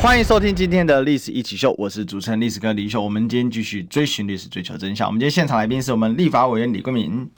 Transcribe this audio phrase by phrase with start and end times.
[0.00, 3.02] 欢迎收听今天的历史一起秀，我是主持人历史哥李秀。
[3.02, 5.06] 我们今天继续追寻历史，追求真相。
[5.06, 7.30] 我们今天现场来宾是我们立法委员李桂敏。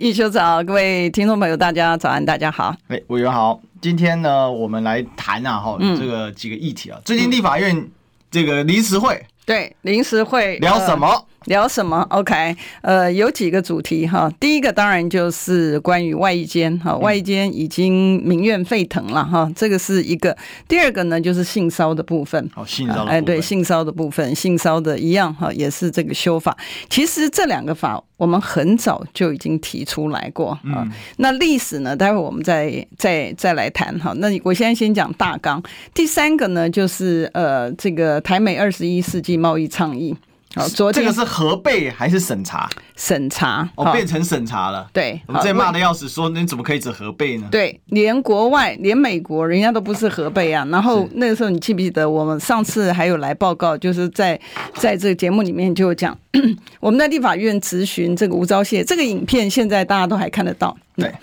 [0.00, 2.74] 一休早，各位听众朋友，大家早安，大家好。
[2.88, 3.60] 哎，委员好。
[3.80, 6.98] 今天呢，我们来谈啊，哈，这个几个议题啊。
[7.04, 7.88] 最近立法院
[8.28, 11.06] 这个临时会，对，临时会聊什么？
[11.06, 14.30] 呃聊什么？OK，呃，有几个主题哈。
[14.38, 20.36] 第一个当然就是关于外衣间哈，外衣间已经民怨沸腾了哈，这个是一个。
[20.68, 26.56] 第二个呢就是性骚的部分，哦，性骚，哎，对，性骚的部分，性骚的一样哈，也是这个修法。
[26.88, 30.60] 其实这两个法我们很早就已经提出来过啊。
[30.64, 34.12] 嗯、那历史呢，待会我们再再再来谈哈。
[34.18, 35.62] 那我现在先讲大纲。
[35.94, 40.14] 第三个呢就是呃，这个台美二十一世纪贸易倡议。
[40.56, 42.68] 好，昨天这个是核备还是审查？
[42.96, 44.88] 审查哦，变成审查了。
[44.92, 47.46] 对，我们这骂的要死，说你怎么可以只核备呢？
[47.52, 50.66] 对，连国外，连美国，人家都不是核备啊。
[50.68, 54.38] 然后那个时候，你记不记得我们上次还有来报告，就是在
[54.74, 56.18] 在这个节目里面就讲，
[56.80, 60.76] 我们在立法院质询这个吴钊燮，这个影片现在大家都还看得到。
[60.96, 61.14] 对，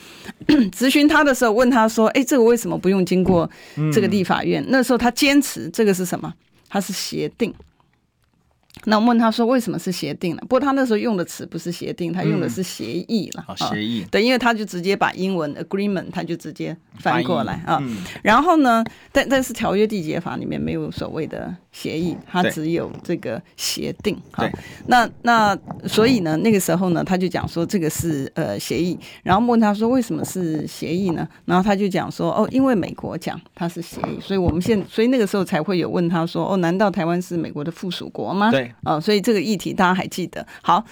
[0.71, 3.47] 咨询他的时候问他说：“哎，这个为什么不用经过
[3.91, 6.33] 这个立法院？”那时候他坚持这个是什么？
[6.69, 7.53] 他是协定。
[8.85, 10.41] 那我问他说，为什么是协定呢？
[10.41, 13.45] 不过他那时候用的词不是协定，他用的是协议了。
[13.47, 14.05] 嗯、协议。
[14.09, 17.81] 对，因为他就直接把英文 agreement 他就直接翻过来啊。
[18.21, 24.17] 然后呢，但但是条约缔结法里面没有所谓的协议，它只有这个协定。
[24.37, 24.51] 对。
[24.87, 28.97] 那那所以呢，那个时候呢，他就讲说这个是呃协议。
[29.23, 31.27] 然后问他说为什么是协议呢？
[31.45, 38.51] 然后他就讲说哦，因为美国讲它是协议，所以我们现所以那个时候才会有问他说哦，难道台湾是美国的附属国吗？
[38.51, 38.66] 对。
[38.83, 40.45] 啊、哦，所以这个议题大家还记得？
[40.61, 40.83] 好，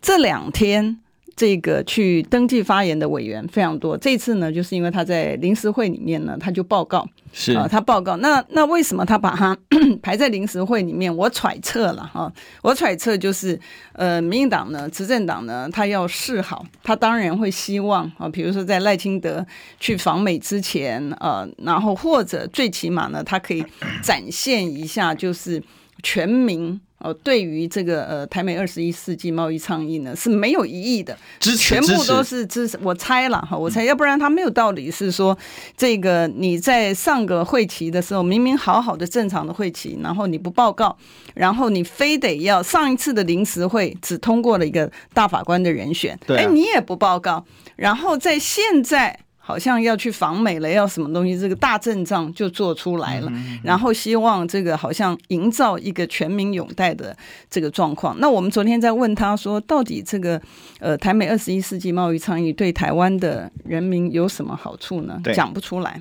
[0.00, 0.98] 这两天
[1.34, 3.96] 这个去登记发言的委员非常多。
[3.96, 8.16] 这次呢，就是因为他在临时会里面呢，他就报告是啊，他报告。
[8.18, 9.56] 那那为什么他把他
[10.02, 11.14] 排在临时会里面？
[11.16, 12.32] 我揣测了哈、啊，
[12.62, 13.58] 我揣测就是
[13.94, 19.44] 呃，民进党呢，执政党呢，他要示好，他当然会希望啊，比如说在赖清德
[19.80, 23.64] 去访美之前啊，然后或者最起码呢，他可以
[24.02, 25.62] 展现一下，就是
[26.02, 26.78] 全民。
[27.02, 32.78] 哦，对于这个呃台美二十一世纪贸易倡议呢是没有异议的，全部都是支持。
[32.82, 35.36] 我猜了哈，我猜，要不然他没有道理是说
[35.76, 40.96] 这个你在上个会期的时候明明好好的正常的会期，然后你不报告，
[41.34, 47.44] 然后你非得要上一次的临时会只通过了一个大法官的人选，哎，你也不报告，
[47.76, 49.18] 然后在现在。
[49.44, 51.36] 好像要去访美了，要什么东西？
[51.36, 53.32] 这个大阵仗就做出来了，
[53.64, 57.14] 然后希望这个好像营造一个全民拥戴的
[57.50, 58.16] 这个状况。
[58.20, 60.40] 那我们昨天在问他说，到底这个
[60.78, 65.20] 呃台美二十一世纪贸易倡议对台湾的人民有什么好处呢？
[65.34, 66.00] 讲不出来。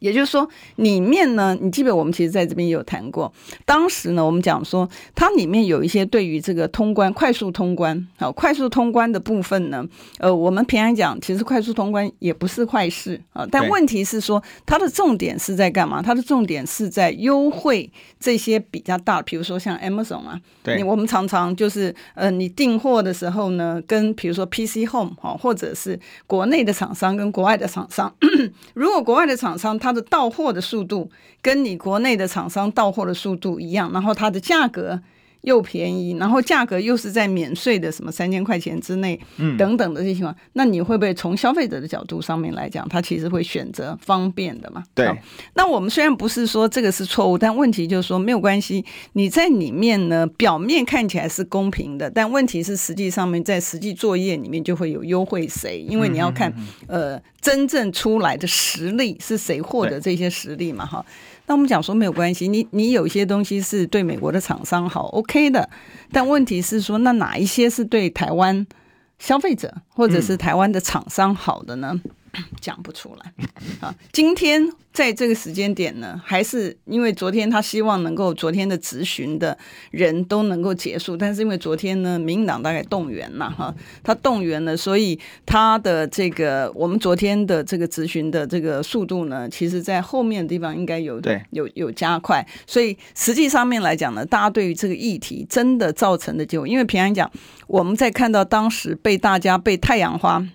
[0.00, 0.46] 也就是说，
[0.76, 3.32] 里面呢，你记得我们其实在这边也有谈过。
[3.64, 9.86] 当时呢，我们讲说，它里面有一些对于这个通关、快速通关，好，快速通关的部分呢，
[10.18, 13.46] 呃，我们平常讲，其实快速通关也不是坏事啊。
[13.50, 16.02] 但问题是说，它的重点是在干嘛？
[16.02, 28.12] 它的重点是在优惠这些比较大，比如说像 Amazon 啊，对，我们常常就是呃，你订货的时候呢，跟比如说 PC Home 哈，或者是国内的厂商跟国外的厂商，
[28.74, 31.10] 如果国外的厂商它它的到货的速度
[31.42, 35.00] 跟你国内的厂商到货的速度一样，然后它的价格
[35.42, 44.82] 又便宜，然后价格又是在免税的什么三千块钱之内，嗯，等等的这些情况，那你会不会从消费者的角度上面来讲，他其实会选择方便的嘛？
[44.94, 45.10] 对。
[45.54, 48.84] 那我们虽然不是说这个是错误，但问题就是说没有关系，
[49.14, 56.52] 你在里面呢，表面看起来是公平的，但问题是实际上面在实际作业里面就会有优惠谁，因为你要看
[56.86, 60.84] 呃真正出来的实力是谁获得这些实力嘛？
[60.84, 61.04] 哈。
[61.50, 65.68] 那我们讲说没有关系，你你有一些东西是对美国的厂商好，OK 的，
[66.12, 68.64] 但问题是说，那哪一些是对台湾
[69.18, 72.00] 消费者或者是台湾的厂商好的呢？
[72.04, 72.10] 嗯
[72.60, 73.32] 讲不出来
[73.80, 73.94] 啊！
[74.12, 79.56] 今天在这个时间点呢，还是因为昨天他希望能够昨天的质询的
[79.90, 97.30] 人都能够结束，但是因为昨天呢，民进党大概动员了哈，他动员了，所以他的这个我们昨天的这个质询的这个速度呢，其实在后面的地方应该有对有有加快，所以实际上面来讲呢，大家对于这个议题真的造成的结果，因为平安讲
[97.66, 100.46] 我们在看到当时被大家被太阳花。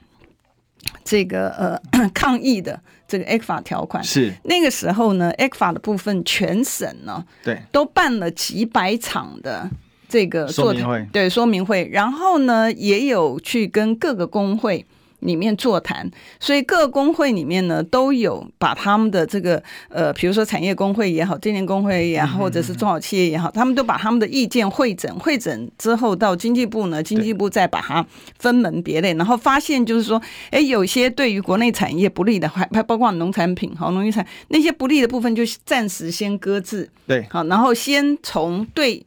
[1.04, 4.34] 这个呃 抗议的这个 ECFA 条款，是。
[4.44, 9.70] 那个时候呢，ECFA 的部分全省呢，对，都办了几百场的
[10.08, 14.86] 这个说明会，对说明会，然后呢，也有去跟各个工会。
[15.26, 28.06] 里面座谈，所以各工会里面呢都有把他们的这个呃，比如说产业工会也好，电联工会也好，或者是中小企业也好，他们都把他们的意见会诊，会诊之后到经济部呢，经济部再把它
[28.38, 39.06] 分门别类，然后发现就是说，哎，有些对于国内产业不利的，还还包括农产品好农业产那些不利的部分，就暂时先搁置，对，好，然后先从对。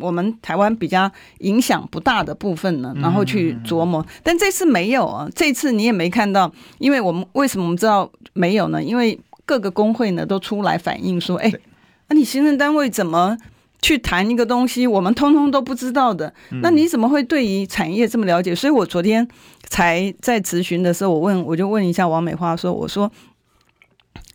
[0.00, 4.04] 我们台湾比较影响不大的部分呢，然后去琢磨。
[4.22, 8.82] 但这次没有啊，这次你也没看到，因为我们为什么我们知道没有呢？
[8.82, 11.52] 因为各个工会呢都出来反映说，哎，
[12.08, 13.36] 那你行政单位怎么
[13.80, 16.32] 去谈一个东西，我们通通都不知道的？
[16.62, 18.54] 那你怎么会对于产业这么了解？
[18.54, 19.26] 所以我昨天
[19.68, 23.10] 才在咨询的时候，我问我就问一下王美花说，我说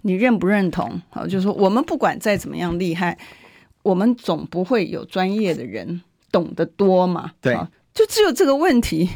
[0.02, 1.02] 你认不认同？
[1.10, 3.18] 好，就是说我们不管再怎么样厉害。
[3.84, 6.02] 我们总不会有专业的人
[6.32, 7.32] 懂得多嘛？
[7.40, 7.56] 对，
[7.94, 9.08] 就只有这个问题，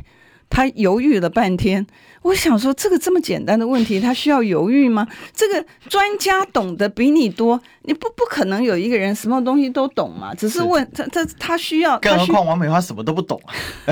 [0.50, 1.88] 他犹豫了半天。
[2.24, 5.08] 我想说，这个这么简单的问题，他需要犹豫吗？
[5.34, 10.36] 这个专家懂得比你多，你不不可能有一个人什么东西都懂嘛？
[10.36, 11.98] 只是问他，他他需要。
[12.00, 13.42] 更何况王美花什么都不懂。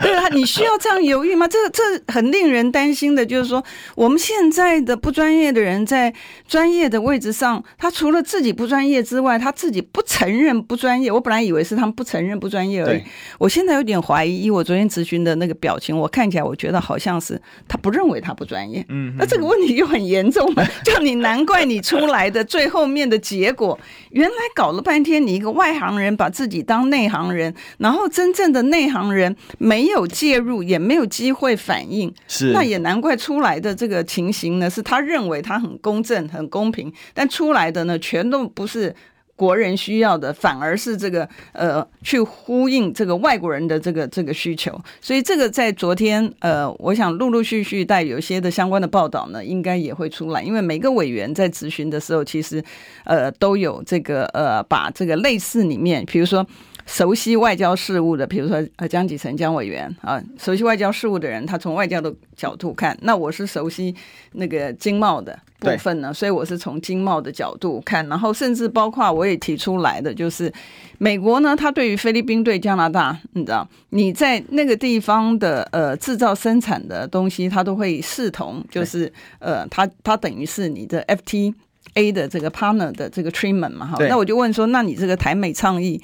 [0.00, 1.48] 对啊，你需要这样犹豫吗？
[1.48, 1.82] 这这
[2.12, 3.64] 很令人担心的，就是说，
[3.94, 6.12] 我们现在的不专业的人在
[6.46, 11.10] 专业的位置上，他除了自己不专业之外，他自己不承认不专业。
[11.10, 13.02] 我本来以为是他们不承认不专业而已，
[13.38, 14.44] 我现在有点怀疑。
[14.44, 17.14] 以我昨天咨询的那个表情，我看起来我觉得好像。
[17.24, 20.66] 是他不认为他不专业，嗯，那这个问题就很严重了。
[20.84, 23.78] 就你难怪你出来的最后面的结果，
[24.10, 38.92] 原来搞了半天，你一个外行人把自己当内行人，然后真正的内行人没有介入，也没有机会反应，是那也难怪出来的这个情形呢，是他认为他很公正、很公平，但出来的呢，全都不是。
[39.36, 52.62] 国人需要的反而是这个呃，去呼应这个外国人的这个这个需求，所以这个在昨天呃，我想陆陆续续带有些的相关的报道呢，应该也会出来，因为每个委员在质询的时候，其实
[53.04, 56.46] 呃都有这个呃，把这个类似里面，比如说。
[56.86, 63.94] 熟悉外交事务的，比如说呃江启臣江委员啊，熟悉外交事务的人，他从外交的角度看，那我是熟悉
[64.32, 70.52] 那个经贸的部分呢，所以我是从经贸的角度看，然后甚至包括我也提出来的，就是
[70.98, 86.02] 美国呢，他对于菲律宾对加拿大，你知道你在那个地方的呃制造生产的东西，它都会视同就是呃，它它等于是你的 FTA 的这个 partner 的这个 treatment 嘛哈，那我就问说，那你这个台美倡议。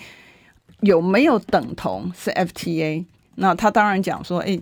[0.81, 3.05] 有没有等同是 FTA？
[3.37, 4.61] 那他当然讲说，哎，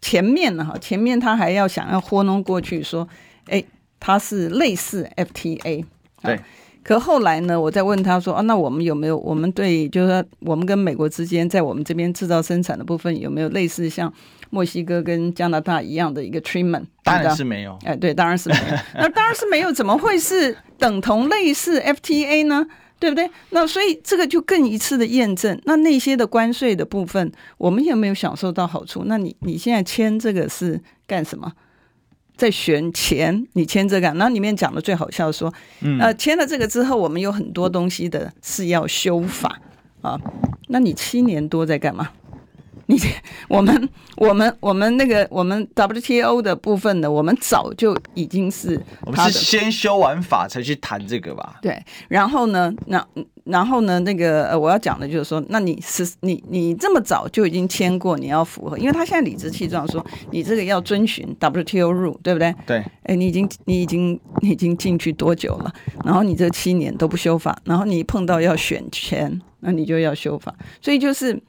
[0.00, 3.08] 前面呢哈，前面他还要想要糊弄过去说，
[3.46, 3.62] 哎，
[3.98, 5.84] 他是类似 FTA。
[6.22, 6.40] 对。
[6.82, 14.10] 可后来呢，我再问他说，啊，那我们有没有，我们对，就是说我们跟美国之间，在我们这边制造生产的部分，有没有类似像
[14.48, 16.84] 墨西哥跟加拿大一样的一个 treatment？
[17.04, 17.78] 当然是没有。
[17.84, 18.76] 哎，对，当然是没有。
[18.94, 22.66] 那当然是没有，怎么会是等同类似 FTA 呢？
[23.00, 23.28] 对不对？
[23.48, 29.04] 那所以这个就更一次的验证，那那些的关税的部分，我们有没有享受到好处？
[29.06, 31.50] 那你你现在签这个是干什么？
[32.36, 39.60] 在选钱，你签这个，然后里面讲的最好笑说，嗯，呃，签了这个之后，我们有很多东西的是要修法
[40.02, 40.18] 啊。
[40.68, 42.10] 那你七年多在干嘛？
[42.90, 42.98] 你
[43.48, 51.60] 我们我们我们那个我们 WTO 的部分呢，我们早就已经是我们是先修完法才去谈这个吧？
[51.62, 53.06] 对，然后呢，那
[53.44, 62.52] 然后呢，那个呃，我要讲的就是说，那你是你你这么早就已经签过，你要符合，因为他现在理直气壮说你这个要遵循 WTO rule，对不对？
[62.66, 65.72] 对，哎，你已经你已经你已经进去多久了？
[66.04, 71.40] 然后你这七年都不修法，然后你碰到要选签，那你就要修法，所以就是。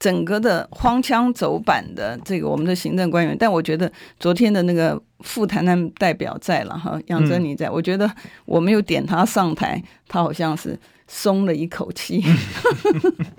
[0.00, 8.10] 整个的荒腔走板的这个我们的行政官员，但我觉得昨天的那个副谈判代表在了哈，杨哲你在，我觉得
[8.46, 10.76] 我没有点他上台，他好像是
[11.06, 12.24] 松了一口气，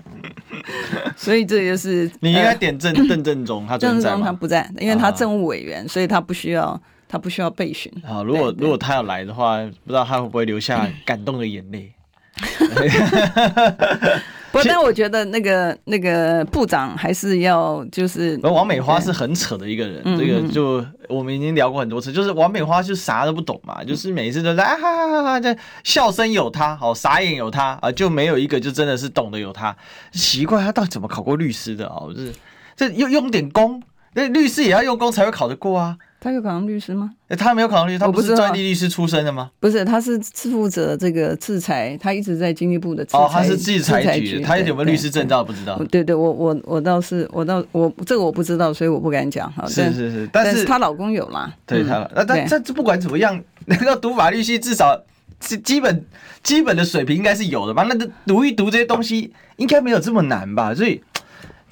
[1.18, 7.92] 所以这就是你应该点郑邓正中，他郑正中他不在，因为他政务委员，所以他不需要他不需要备询。
[8.06, 11.92] 好，如果如果他要来的话，不知道他会不会流下感动的眼泪。
[14.52, 18.38] 不，但我觉得那个那个部长还是要就是。
[18.42, 29.74] 王美花是很扯的一个人，这个就我们已经聊过很多次，就是王美花就啥都不懂嘛，就是每一次都在啊哈哈哈哈，这笑声有他，好傻眼有他啊，就没有一个就真的是懂得有他。
[30.12, 32.02] 奇怪，他到底怎么考过律师的啊？
[32.14, 32.32] 就是
[32.76, 33.82] 这用用点功，
[34.12, 35.96] 那律师也要用功才会考得过啊。
[36.22, 37.10] 他有考上律师吗？
[37.30, 39.50] 欸、他没有考上律师，他不是专利律师出身的吗？
[39.58, 43.18] 不是，他是负责这个制裁，他一直在经济部的制裁。
[43.18, 45.76] 哦，他是制裁局，他有没有律师证照不知道。
[45.78, 49.50] 对对，对，我我我倒是我倒我这个我不知道，所以我不敢讲。
[49.52, 51.52] 好，是是是，但是她老公有啦。
[51.66, 54.96] 对他，那但这这不管怎么样，能 够读法律系，至少
[55.40, 56.04] 基基本
[56.44, 57.84] 基本的水平应该是有的吧？
[57.88, 60.72] 那读一读这些东西，应该没有这么难吧？
[60.72, 61.02] 所以。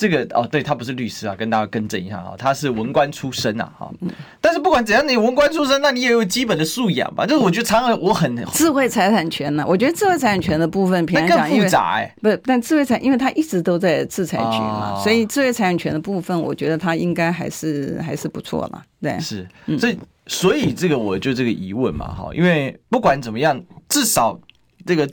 [0.00, 3.92] 这个哦，对，他不是律师啊，跟大家更正一下啊，他是文官出身啊，哈。
[4.40, 7.26] 但是不管怎样，你文官出身，那你也有基本的素养吧？
[7.26, 18.82] 就是我觉得常常我很智慧财产权呢、啊，我觉得智慧财产权的部分，平常讲更复杂哎，不是，但智慧财，因为他一直都在制裁局嘛，哦、所以智慧财产权的部分，我觉得他应该还是还是不错了。
[19.02, 19.46] 对，是，
[19.78, 24.40] 所以所以这个我就这个疑问嘛，哈，因为不管怎么样，至少。
[24.86, 25.06] 这个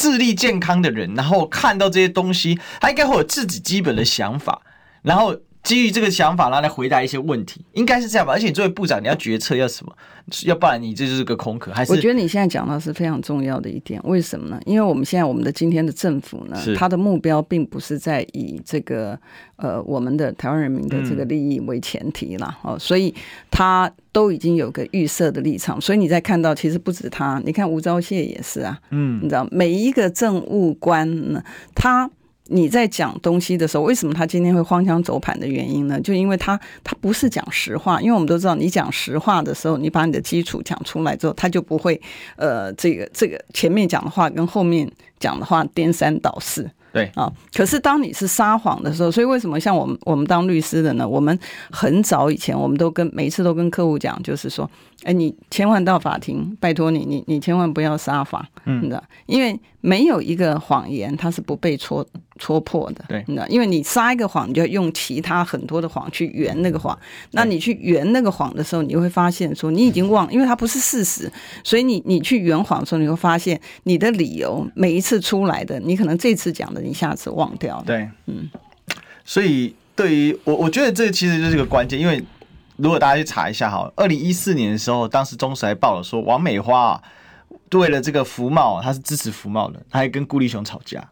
[0.00, 4.62] 智力健康的人，然后看到这些东西，他应该会有自己基本的想法，
[5.02, 5.36] 然后
[5.70, 8.32] 基于这个想法，然后来回答一些问题，应该是这样吧？
[8.32, 9.92] 而且你作为部长，你要决策要什么？
[10.46, 11.72] 要不然你这就是个空壳。
[11.72, 14.60] 还是我觉得你现在讲到是非常重要的一点，为什么呢？
[14.66, 19.16] 因为我们现在我们的今天的政府呢，他的目标并不是在以这个
[19.54, 23.14] 呃我们的台湾人民的这个利益为前提了哦，所以
[23.48, 25.80] 他都已经有个预设的立场。
[25.80, 31.44] 所以你在看到，其实不止他，你看吴钊燮也是啊，嗯，你知道每一个政务官呢，
[31.76, 32.10] 他。
[32.52, 36.00] 你在讲东西的时候，为什么他今天会荒腔走板的原因呢？
[36.00, 42.00] 就因为他他不是讲实话，因为我们都知道，你讲实话的时候，你把你的基础讲出来之后，他就不会
[42.36, 44.90] 呃，这个这个前面讲的话跟后面
[45.20, 46.68] 讲的话颠三倒四。
[46.92, 51.08] 对啊，可是当你是撒谎的时候，所以为什么像我们我们当律师的呢？
[51.08, 51.38] 我们
[51.70, 54.68] 很早以前我们都跟每一次都跟客户讲，就是说，
[55.04, 62.04] 哎，你千万到法庭，拜托你，你你千万不要撒谎，嗯，你知道，因为没有一个谎言它是不被戳。
[62.40, 66.98] 戳破的，对，那因为你撒一个谎，你就要用其他很多的谎去圆那个谎。
[67.32, 71.30] 那你去圆那个谎的时候，你会发现说你已经忘， 因为它不是事实，
[71.62, 77.84] 所以你你去圆谎的时候，你会发现你的理由每一次出来的，你可能这次讲的，你下次忘掉了。
[77.86, 78.48] 对，嗯。
[79.22, 82.24] 所以对于我，我觉得这其实就是个关键，因为
[82.76, 87.00] 如果大家去查一下哈，二零一四年的时候，当时中时还报了说王美花
[87.72, 91.06] 为了这个福茂，他是支持福茂的，他还跟顾立雄吵架。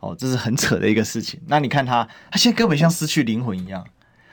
[0.00, 1.40] 哦，这是很扯的一个事情。
[1.46, 3.84] 那你看他，他现在根本像失去灵魂一样。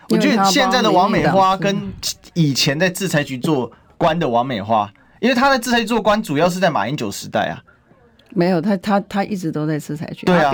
[0.09, 1.91] 我觉得现在的王美花跟
[2.33, 7.62] 以前在制裁局做官的王美花，因为他在制裁局做官，主要是在马英九时代啊。
[8.29, 10.25] 没有，他他他一直都在制裁局。
[10.25, 10.53] 对啊，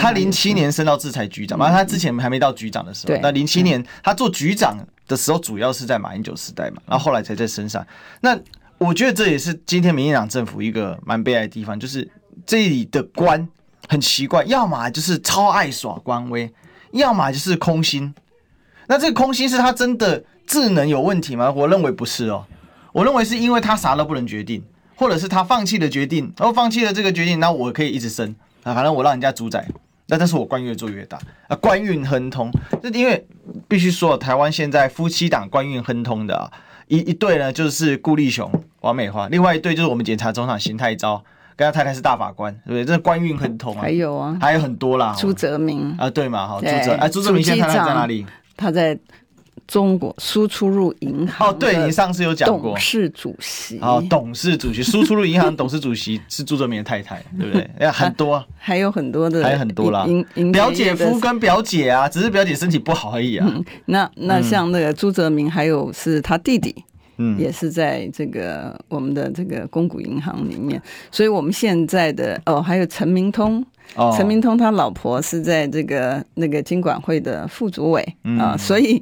[0.00, 3.18] 他零七年升到制裁局长嘛，他之前还没到局长的时候。
[3.20, 4.74] 那零七年他做局长
[5.06, 7.86] 的时候，主要是在马英九时代嘛，然后后来才在身上。
[8.22, 8.38] 那
[8.78, 12.10] 我觉得这也是今天民进党政府一个蛮悲哀的地方，就是
[12.46, 13.46] 这里的官。
[13.88, 16.52] 很奇怪，要么就是超爱耍官威，
[16.92, 18.14] 要么就是空心。
[18.86, 21.50] 那这个空心是他真的智能有问题吗？
[21.50, 22.44] 我认为不是哦，
[22.92, 24.62] 我认为是因为他啥都不能决定，
[24.96, 29.66] 或者是他放弃了决定，然后放弃了这个决定，那我可以一直升啊，反正我让人家主宰，
[30.06, 32.50] 那但是我官越做越大啊，官运亨通。
[32.82, 33.26] 这因为
[33.66, 36.52] 必须说，台湾现在夫妻档官运亨通的啊，
[36.88, 38.50] 一一对呢就是顾立雄、
[38.80, 41.22] 王美花，另外一对就是我们检察总长邢泰钊。
[41.56, 42.84] 跟他太太是大法官，对不对？
[42.84, 43.82] 这官运很通啊。
[43.82, 45.14] 还有啊，还有很多啦。
[45.18, 46.46] 朱泽明啊，对嘛？
[46.46, 48.26] 哈，朱泽哎，朱泽明现在他在哪里？
[48.56, 48.98] 他在
[49.66, 51.48] 中国输出入银行。
[51.48, 52.70] 哦，对，你上次有讲过。
[52.70, 53.78] 董事主席。
[53.80, 57.70] 哦，董事主席，输出入银行董事主席 是朱泽明的太太，对不对？
[57.78, 60.06] 哎，很多，还有很多的，还有很多啦。
[60.52, 63.48] 表姐夫跟表姐啊，只是表姐身体不好而已啊。
[63.86, 66.84] 那那像那个朱泽明，还有是他弟弟。
[67.16, 70.80] 嗯，也是在这个我们的这个公股银行里面，
[71.10, 79.00] 所以我们现在的哦，还有陈明通，陈、哦、明通他老婆是在这个那个金管会的副主委、嗯、啊，所以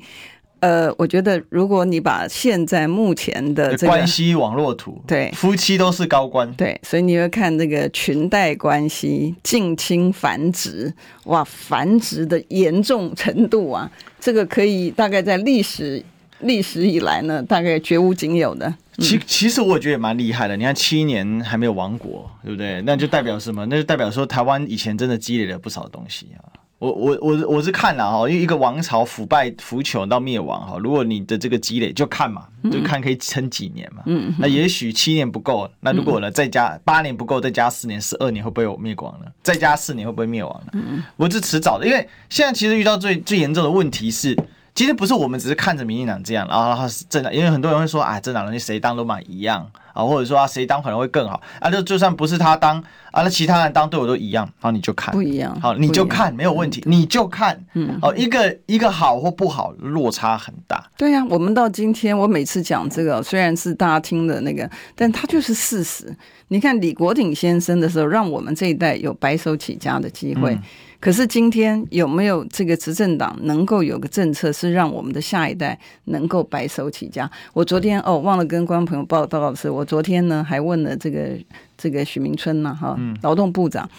[0.60, 10.92] 呃，我觉得如果你把现在目前的这个关系网络图，对，夫妻都是高官，对，所以你会看这个裙带关系近亲繁殖，
[11.24, 13.90] 哇，繁殖的严重程度啊，
[14.20, 16.04] 这个可以大概在历史。
[16.42, 18.68] 历史以来呢，大概绝无仅有的。
[18.68, 20.56] 嗯、其其实我觉得也蛮厉害的。
[20.56, 22.82] 你看七年还没有亡国，对不对？
[22.82, 23.64] 那就代表什么？
[23.66, 26.44] 那就代表说台湾以前真的积累了不少东西啊。
[26.78, 34.02] 我我我我是看了哈，因为一个王朝腐败腐朽到灭亡哈，如果你的这个积累就看嘛，就看可以撑几年嘛。
[34.06, 34.34] 嗯。
[34.36, 39.32] 那也许七年不够，那如果呢再加八年不够，再加四年，十二年会不会有灭亡了？
[39.44, 40.72] 再加四年会不会灭亡呢？
[40.72, 41.02] 嗯。
[41.16, 44.36] 我是迟早的，因为现在其实遇到最最严重的问题是。
[44.74, 52.78] 其实不是我们只是看着民进党这样，然后是政党，因为很多人会说啊，政党人谁当都蛮一样啊，或者说啊谁当可能会更好啊，就就算不是他当
[53.10, 60.82] 啊，那其他人当对我都一样，好你就看不一样，好你就看没有问题，你就看，嗯，哦一个一个好或不好落差很大。
[60.96, 66.14] 对呀、啊，我们到今天我每次讲这个，虽然是大家听的那个，但它就是事实。
[66.48, 70.54] 你看李国鼎先生的时候，让我们这一代有白手起家的机会。
[70.54, 70.62] 嗯
[71.02, 77.28] 可是今天有没有这个执政党能够有个政策，是让我们的下一代能够白手起家？
[77.52, 81.30] 我昨天哦忘了跟观众朋友报道的是，我昨天呢还问了这个
[81.76, 83.90] 这个许明春呢哈劳动部长，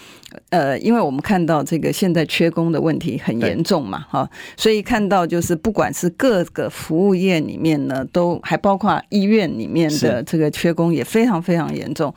[0.48, 12.14] 呃，因为我们看到这个现在缺工的问题很严重嘛哈，所以看到就是不管是各个服务业里面呢，都还包括医院里面的这个缺工也非常非常严重。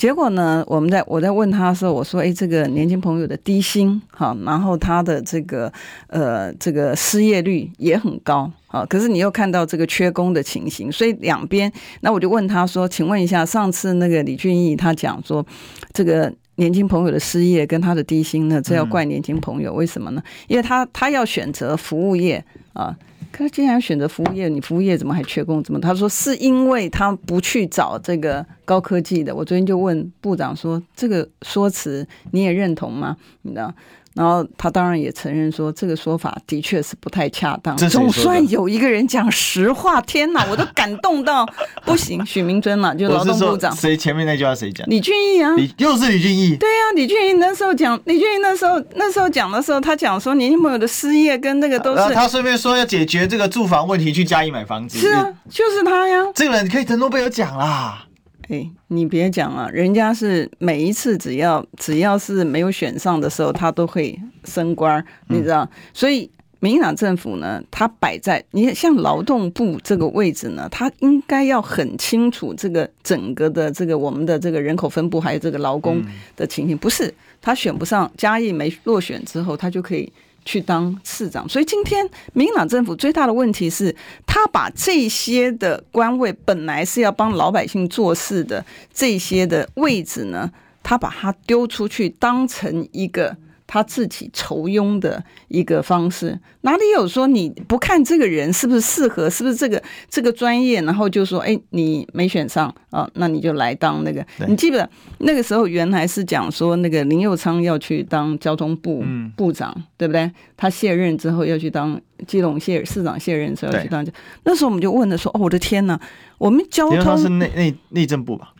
[0.00, 5.70] 结果呢，我们在我在问他的时候，我说：“哎，这个年轻朋友的低薪，哈，然后他的这个
[6.06, 15.44] 呃这个失业率也很高，啊，可是你又看到这个缺工的情形，所以两边，那我就问他说，请问一下，上次那个李俊义他讲说，
[15.92, 20.22] 这个年轻朋友的失业跟他的低薪呢，这要怪年轻朋友，为什么呢？
[20.48, 22.42] 因为他他要选择服务业
[22.72, 22.96] 啊。”
[23.32, 25.62] 可是既然选择服务业，你服务业怎么还缺工？
[25.62, 25.80] 怎么？
[25.80, 29.34] 他说是因为他不去找这个高科技的。
[29.34, 33.16] 我昨天就问部长说，这个说辞你也认同吗？
[33.42, 33.72] 你知道？
[34.14, 37.76] 然后他当然也承认说，这个说法的确是不太恰当。
[37.76, 41.46] 总算有一个人讲实话，天哪， 我都感动到
[41.84, 42.24] 不行。
[42.26, 43.74] 许明尊嘛，就劳动部长。
[43.74, 44.84] 谁前面那句话谁讲？
[44.90, 46.56] 李俊毅啊，又是李俊毅。
[46.56, 52.12] 对啊，李俊毅那时候讲，李俊毅那时候那时候讲的时候，他讲说年轻朋友的失业跟那个都是。
[52.12, 54.98] 他顺便说要解决这个住房问题，去嘉义买房子。
[54.98, 56.26] 是啊，就是他呀。
[56.34, 58.04] 这个人可以得诺贝尔奖啦。
[58.50, 65.62] 哎、欸，你别讲了，人家是每一次只要只要是没有选上的时候，他都会升官，你知道？
[65.62, 66.28] 嗯、所以
[66.58, 76.02] 民进党政府呢，他摆在你像劳动部这个位置呢，他应该要很清楚这个整个的这个我们的这个人口分布，还有这个劳工
[76.34, 76.76] 的情形。
[76.76, 80.12] 不是他选不上，嘉义没落选之后，他就可以。
[80.50, 83.94] 去当市长，所以今天民进党政府最大的问题是，
[84.26, 90.50] 他把这些的官位本来是要帮老百姓做事的这些的位置呢，
[90.82, 93.36] 他把它丢出去，当成一个。
[93.72, 104.26] 他自己酬庸的一个方式，哪里有说你不看这个人是不是适合，是不是这个这个专业，然后就说，哎，你没选上啊，那你就来当那个。
[104.48, 109.04] 你记不得那个时候原来是讲说那个林佑昌要去当交通部
[109.36, 110.28] 部长，嗯、对不对？
[110.56, 114.04] 他卸任之后要去当基隆县市长，卸任之后要去当。
[114.42, 115.96] 那时候我们就问了说，哦，我的天呐，
[116.38, 118.52] 我们交通是内内内政部吧？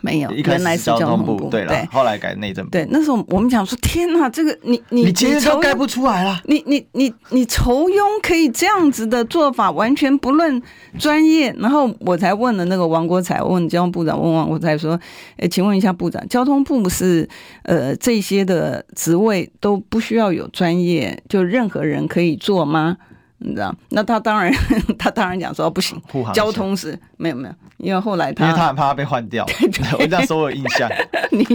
[0.00, 2.70] 没有，原来是交通部，对了，后来改内政部。
[2.70, 6.40] 对，那时候我们讲说，天哪，这个你你你今天都盖不出来了。
[6.46, 10.60] 你你你你酬庸可以这样子的做法，完全不论
[10.98, 11.54] 专业。
[11.58, 14.98] 然后我才问了那个王国才，问交通部长，问王国才说，
[15.36, 17.28] 哎，请问一下部长，交通部是
[17.62, 22.96] 呃这些的职位都不需要有专业，就任何人可以做吗？
[23.44, 23.74] 你知道？
[23.90, 24.52] 那他当然，
[24.98, 26.00] 他当然讲说不行，
[26.32, 30.88] 交通是没有没有，因为后来他，因为他很怕他被换掉， 对对对，我这样说我有印象。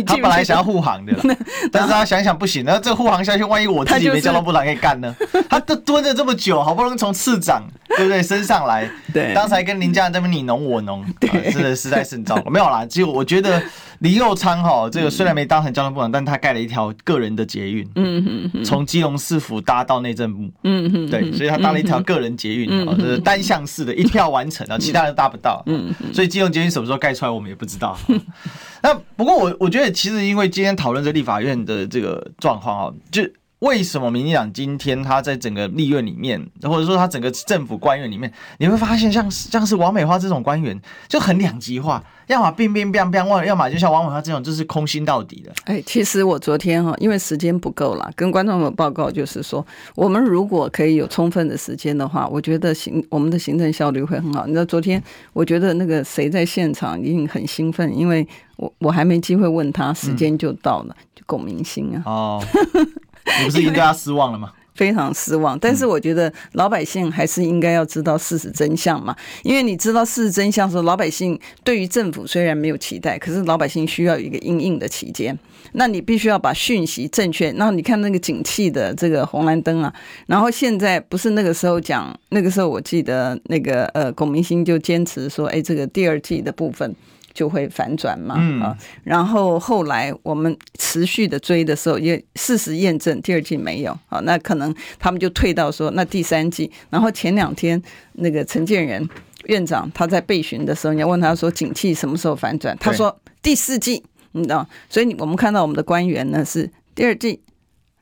[0.06, 1.13] 他本来想要护航的，
[1.71, 5.13] 但是他想想不行，那这护航下去，万一我自己没交通部长可以干呢？
[5.50, 7.63] 他都蹲了这么久，好不容易从次长
[7.98, 12.50] 对不对升上来，对，当时还跟林佳这边你侬我侬， 对，真的实在是很糟糕。
[12.50, 13.62] 没有啦，其实我觉得。
[14.02, 27.98] 李佑昌哈，这个虽然没当成交通部长，但他盖了一条个人的捷运，嗯哼，从基隆市府搭到内政部，嗯哼，对，所以他搭了一条个人捷运，就是单向式的，一票完成，然后其他人搭不到，嗯，所以基隆捷运什么时候盖出来，我们也不知道。
[28.84, 33.24] 那不过我我觉得，其实因为今天讨论这立法院的这个状况啊，就
[33.60, 42.04] 为什么民进党今天他在整个立院里面，或者说他整个政府官员里面，你会发现像像是王美花这种官员就很两极化。
[42.28, 45.52] 要么变变变变，要么就像王美花这种，就是空心到底的。
[45.63, 49.65] 哎，其实我昨天哈，因为时间不够了，跟观众们报告就是说，
[49.96, 54.46] 我们如果可以有充分的时间的话，我觉得行我们的行政效率会很好。
[54.46, 62.04] 你知道昨天，我觉得那个谁在现场一定很兴奋，因为我我还没机会问他，时间就到了，嗯、就龚明星啊。
[62.06, 62.43] 哦，
[63.40, 64.52] 你不是已经对他失望了吗？
[64.76, 75.36] 非常失望，但是我觉得老百姓还是应该要知道事实真相嘛，因为你知道事实真相的时候，老百姓对于政府虽然没有期待，可是老百姓需要有一个应应的期间，
[75.72, 77.52] 那你必须要把讯息正确。
[77.54, 79.92] 然后你看那个景气的这个红蓝灯啊，
[80.28, 86.96] 然后现在不是那个时候讲，那个时候我记得那个呃龚明鑫就坚持说，哎，这个第二季的部分。
[87.38, 97.80] 就会反转嘛，啊，然后后来我们持续的追的时候，也事实验证第二季没有啊，那可能他们就退到说那第三季，然后前两天
[98.13, 99.08] 那个陈建仁
[99.45, 102.76] 院长他在备询的时候，你要问他说景气什么时候反转？
[102.80, 104.67] 他说第四季，你知道？
[104.89, 107.39] 所以我们看到我们的官员呢是第二季、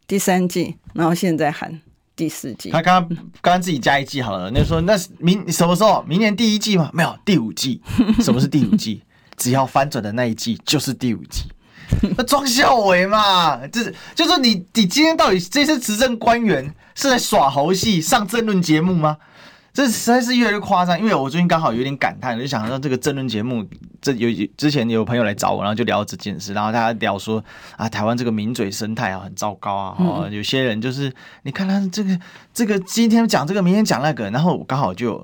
[0.07, 1.81] 第三季，然后现在喊
[2.15, 2.69] 第四季。
[2.69, 3.09] 他刚刚
[3.41, 6.01] 刚刚自己加一季好了，那说那明什么时候？
[6.07, 6.89] 明年第一季吗？
[6.93, 7.81] 没有，第五季。
[8.21, 9.03] 什么是第五季？
[9.37, 11.43] 只要翻转的那一季就是第五季。
[12.17, 19.17] 那装孝伟嘛，就是就是说你你今天到底这些执政官员是在耍猴戏、上政论节目吗？
[19.71, 20.99] 这实在是越来越夸张。
[20.99, 23.63] 因为我最近刚好有点感叹，就想到这个政论节目，
[24.01, 27.43] 这有之前有朋友来找我，然后就聊这件事，然后大家聊说
[27.77, 32.19] 啊，台湾这个名嘴生态啊很糟糕啊，哦，有些人就是你看他这个
[32.51, 35.23] 这个今天讲这个，明天讲那个，然后我刚好就。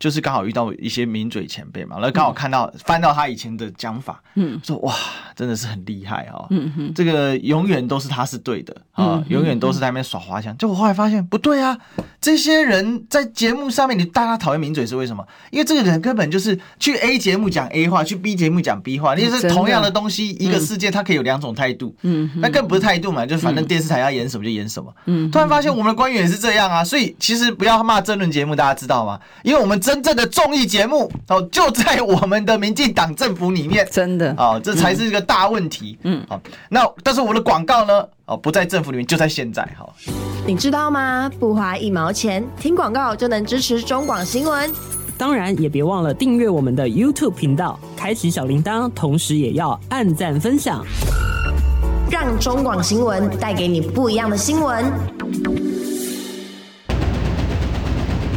[0.00, 4.94] 就是刚好遇到一些名嘴前辈嘛，然后刚好看到、嗯、翻到他以前的讲法，嗯，说哇，
[5.36, 10.56] 真的是很厉害哈、哦，嗯哼，这个永远都是他是对的啊，永远都是在那边耍花枪。
[10.56, 11.78] 就我后来发现不对啊，
[12.18, 15.22] 这些人在节目上面，你大家讨厌名嘴是为什么？
[15.50, 29.20] 因为这个人根本就是去 A 节目讲 A 话，去 B 节目讲 B 话，你是同样的东西，一个世界它可以有两种态度，嗯，那更不是态度嘛，就是反正电视台要演什么就演什么，嗯，突然发现我们的官员也是这样啊，所以其实不要骂政论节目，大家知道吗？
[29.42, 35.98] 因为我们真正的综艺节目哦，就在我们的民进党政府里面，真的哦，这才是一个大问题。
[36.04, 38.06] 嗯，好，那但是我们的广告呢？
[38.26, 39.62] 哦，不在政府里面，就在现在。
[39.76, 39.84] 哈，
[40.46, 41.28] 你知道吗？
[41.40, 44.70] 不花一毛钱，听广告就能支持中广新闻。
[45.18, 50.86] 当然，也别忘了订阅我们的 YouTube 频道，开启小铃铛，同时也要按赞分享，
[52.08, 54.84] 让中广新闻带给你不一样的新闻。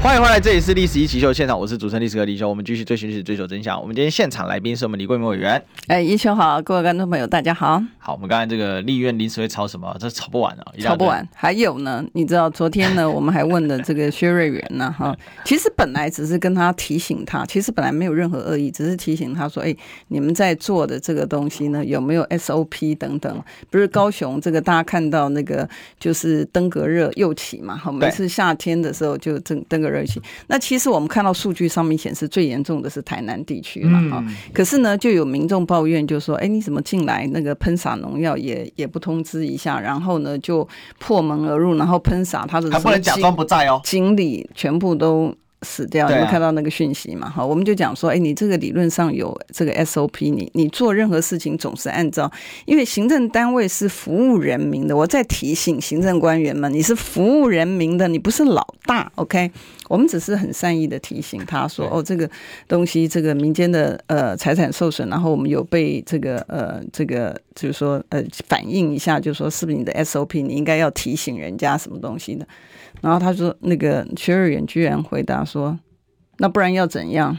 [0.00, 3.78] 欢迎回来，这里是历史一起秀现场，我是主持人历史哥李修，我们继续追寻历史，追求真相。
[3.78, 5.60] 我们今天现场来宾是我们李桂明委员。
[5.88, 7.82] 哎，一修好，各位观众朋友，大家好。
[7.98, 9.94] 好，我们刚才这个立院临时会吵什么？
[9.98, 11.28] 这吵不完啊，吵不完。
[11.34, 23.44] 还有呢，你知道昨天呢，我们还问了这个薛瑞元呢，哈， 其实本来只是跟他提醒他，其实本来没有任何恶意，只是提醒他说，哎，你们在做的这个东西呢，有没有 SOP 等等？
[23.68, 27.76] 不是高雄这个大家看到那个就是登革热又起嘛？
[27.76, 29.87] 哈，每次夏天的时候就登登革。
[29.88, 34.24] 热情，那其实我们看到数据上面显示最严重的是台南地区了哈。
[34.52, 39.80] 可是呢，就有民众抱怨，就说：“哎，你怎么进来那个喷洒农药也也不通知一下？
[39.80, 40.66] 然后呢，就
[40.98, 47.28] 破门而入，然后喷洒他的还不能假装不在哦，经理全部都。”死掉，你们看到那个讯息嘛？
[47.28, 52.30] 好，我们就讲说，哎，你这个理论上有这个 SOP，你你做任何事情总是按照，
[52.64, 54.96] 因为行政单位是服务人民的。
[54.96, 59.10] 我再提醒行政官员们，你是服务人民的，你不是老大。
[59.16, 59.50] OK，
[59.88, 62.30] 我们只是很善意的提醒他说，哦，这个
[62.68, 72.46] 东西，这个民间的呃财产受损，然后我们有被这个呃这个就是说呃反映一下，就是说是不是你的 SOP，你应该要提醒人家什么东西的。
[73.00, 75.78] 然后他说：“那个薛瑞元居然回答说，
[76.38, 77.38] 那不然要怎样？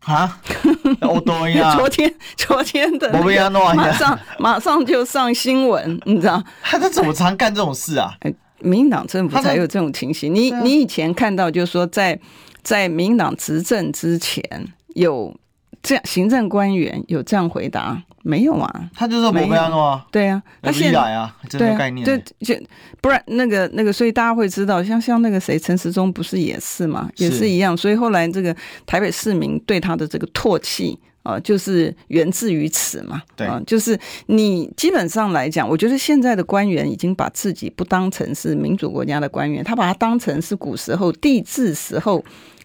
[0.00, 0.40] 啊？
[1.02, 1.74] 我懂呀。
[1.76, 6.42] 昨天昨天的、那个，马上马上就上新闻，你知道？
[6.62, 8.14] 他这怎么常干这种事啊？
[8.60, 10.34] 民进党政府才有这种情形。
[10.34, 12.18] 你你以前看到，就是说在
[12.62, 14.42] 在民进党执政之前，
[14.94, 15.34] 有
[15.82, 22.54] 这样行政官员有这样回答。”没有啊，他就是不要啊，对啊，他现在啊，这个概念，对，就
[23.00, 28.54] 不然那个那个，所以大家会知道，像像那个谁，陈时中不是也是嘛，也是一样，所以后来这个
[28.84, 33.46] 台北市民对他的这个唾弃啊，就是源自于此嘛，对。
[33.46, 42.22] 啊，就是你基本上来讲，我觉得现在的官员已经把自己不当成是民主国家的官员，他把他当成是古时候帝制时候。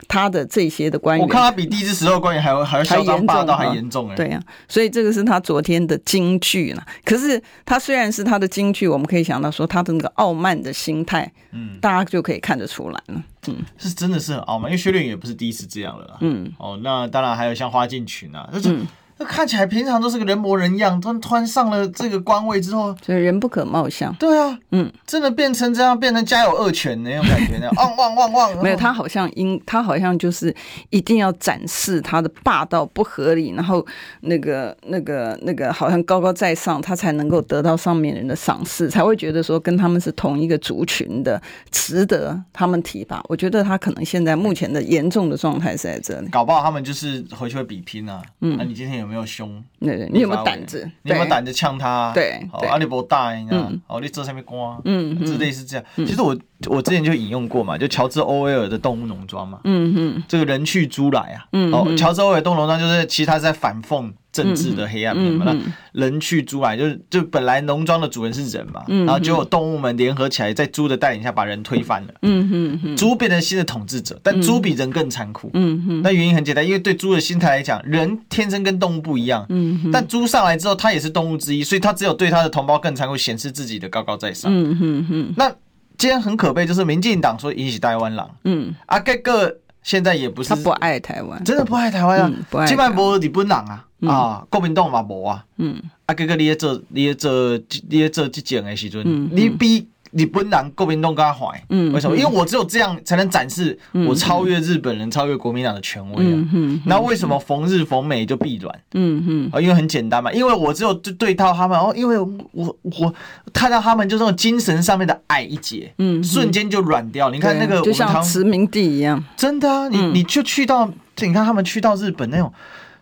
[0.08, 6.86] 他的这些的官员，我看他比第一次时候官员还要还嚣张霸道还严重哎，对呀、啊，所以这个是他昨天的金句了。
[7.03, 13.23] 可是他虽然是他的京剧，我们可以想到说他的那个傲慢的心态，嗯，大家就可以看得出来了。
[13.47, 16.17] 嗯，是真的是很傲慢，因为薛瑞元也不是第一次这样了啦。
[16.21, 18.71] 嗯，哦，那当然还有像花进群啊，那是。
[18.71, 24.13] 嗯那看起来平常都是个人模人样，突然突然上了这个官位之后，所以人不可貌相。
[24.15, 28.62] 对啊，嗯，真的变成这样，变成家有恶犬那种感觉，那样 汪汪汪汪。
[28.62, 30.54] 没有，他好像因他好像就是
[30.89, 33.86] 一定要展示他的霸道不合理，然后
[34.19, 43.23] 那个那个那个好像高高在上，他才能够得到上面人的赏识，才会觉得说跟他们是同一个族群的，值得他们提拔。
[43.30, 48.21] 我觉得他可能现在目前的严重的状态是在这里，搞不好他们就是回去会比拼啊。
[48.41, 49.05] 嗯，那、啊、你今天有？
[49.06, 49.63] 有没有凶？
[49.80, 50.89] 对对，你有没有胆子？
[51.04, 52.12] 你有没有胆子呛他？
[52.13, 53.72] 对，阿里伯大，你知道？
[53.88, 55.86] 哦，你做上面光，嗯，之类是这样。
[55.98, 56.36] 其实我
[56.68, 65.45] 我之前就引用过嘛，就乔治欧威尔的《动物农庄》嘛，嗯嗯，这个人去猪来啊，哦，乔治欧威尔《动物农庄》就是其实他是在反讽政治的黑暗面嘛。
[65.48, 72.13] 嗯嗯、那人去猪来，就是就本来农庄的主人是人嘛，嗯、然后结果动物们联合起来，在猪的带领下把人推翻了。
[72.24, 75.50] 嗯嗯嗯，猪变成新的统治者，但猪比人更残酷。
[75.54, 79.45] 嗯嗯，那原因很简单，因为对猪的心态来讲，人天生跟动物不一样。
[79.48, 84.52] 嗯，但猪上来之后，它也是动物之一，所以它只有对它的同胞更残酷，显示自己的高高在上。
[84.54, 85.50] 嗯嗯嗯，那
[85.98, 88.30] 今天很可悲，就是民进党说引起台湾狼。
[88.43, 89.58] 嗯，啊，这个。
[89.86, 92.65] 现在也不是他不爱台湾，真的不爱台湾啊！
[92.65, 97.58] 基本上无日本人啊，啊，国民党嘛无啊，嗯，啊，哥哥你也做，你也做，
[97.89, 102.15] 你也做这件的时阵，你比日本人国民党更坏，嗯，为什么？
[102.15, 106.48] 因为我只有这样才能展示我超越日本人、超越国民党的权威啊！
[106.86, 108.74] 那为什么逢日逢美就必软？
[108.94, 113.13] 嗯嗯，啊，因为很简单嘛，因为我只有对对到他们哦，因为我我
[113.52, 117.30] 看到他们就这种精神上面的矮一截，嗯，瞬间就软掉。
[117.30, 119.89] 你看那个，就像殖民地一样，真的啊！
[119.89, 120.89] 你你就去到，
[121.20, 122.54] 你看他们去到日本那种。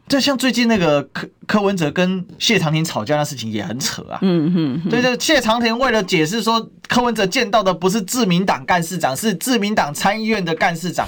[0.08, 4.20] 就像最近那个柯柯文哲跟谢长廷吵架的事情也很扯啊。
[4.22, 11.08] 嗯嗯，对对，谢长廷为了解释说柯文哲见到的不是自民党干事长，是自民党参议院的干事长。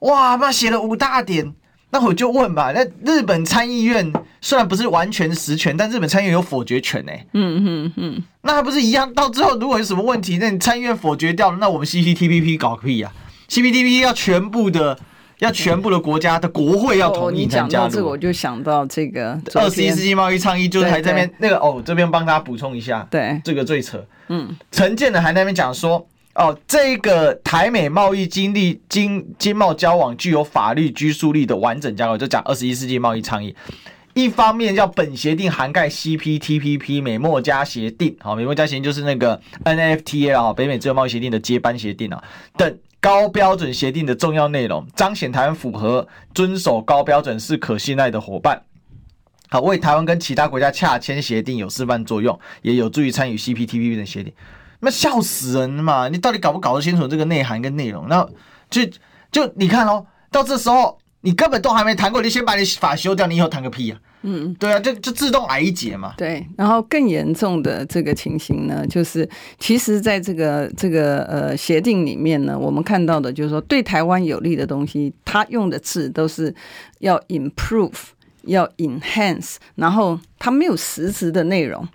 [0.00, 1.52] 哇，那写了五大点。
[1.92, 7.12] 那我就问吧，那日本参议院虽然不是完全实权，但日本参议院有否决权呢？
[7.34, 9.12] 嗯嗯嗯，那还不是一样？
[9.12, 13.12] 到最后如果有什么问题，那你参议院否决掉了，那我们 CPTPP 搞个屁啊
[13.48, 14.96] ？CPTPP 要全部的。
[15.40, 17.84] 要全部的国家的国会要同意才加入。
[17.86, 24.04] 哦、这个我就想到这个二十一世纪贸易倡议，就是还在那边那个哦，这边帮大家补充一下，对，这个最扯。
[24.28, 33.54] 嗯，陈建的还在那边讲说，哦，这个台美贸易经历经经贸交往具有法律拘束力的完整架构，就讲二十一世纪贸易倡议。
[34.12, 42.22] 一方面要本协定涵盖 CPTPP 美墨加协定，好，美墨加协定就是那个 NFTA 啊，北美自由贸易协定的接班协定啊，
[42.56, 42.76] 等。
[43.00, 48.62] 高标准协定的重要内容，彰显台湾符合遵守高标准是可信赖的伙伴，
[49.48, 54.32] 好，为台湾跟其他国家洽签协定有示范作用，也有助于参与 CPTPP 的协定。
[54.80, 56.08] 那笑死人嘛！
[56.08, 58.06] 你到底搞不搞得清楚这个内涵跟内容？
[58.08, 58.28] 那
[58.68, 58.82] 就
[59.32, 64.22] 就你看哦，到这时候你根本都还没谈过，你先把你法修掉，你以后谈个屁呀、啊！
[64.22, 66.14] 嗯，对啊，就就自动矮一截嘛。
[66.16, 69.28] 对，然后更严重的这个情形呢，就是
[69.58, 76.54] 其实在这个这个呃协定里面呢，我们看到的就是说对台湾有利的东西，他用的字都是
[77.00, 77.92] 要 improve，
[78.44, 81.86] 要 enhance，然后它没有实质的内容。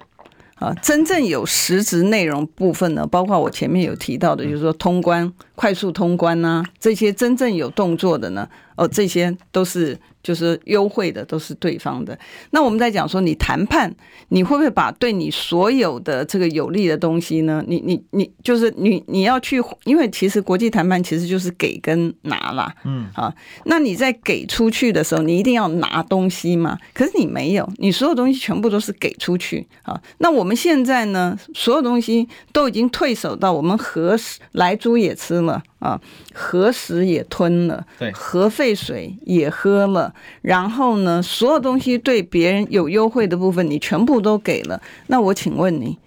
[0.56, 9.98] 啊，真正有实质内容部分呢，包括我前面有提到的，就是说通关、快速通关呐、啊，这些真正有动作的呢，哦，这些都是。
[10.26, 12.18] 就是优惠的都是对方的。
[12.50, 13.96] 那我们在讲说，你谈判，
[14.30, 17.64] 你会不会把对你所有的这个有利的东西呢？
[17.68, 22.74] 你你你，就是你你要去，因为其实国际谈判其实就是给跟拿啦。
[22.86, 23.32] 嗯，啊，
[23.66, 26.76] 那你在给出去的时候，你一定要拿东西嘛？
[26.96, 30.02] 可是你没有，你所有东西全部都是给出去啊。
[30.18, 34.18] 那我们现在呢，所有东西都已经退守到我们核
[34.54, 35.62] 莱猪也吃了。
[35.80, 36.00] 啊，
[36.34, 44.82] 核食也吞了，对，核废水也喝了，然后呢，所有东西对别人有优惠的部分，你全部都给了。
[45.08, 45.98] 那我请问你，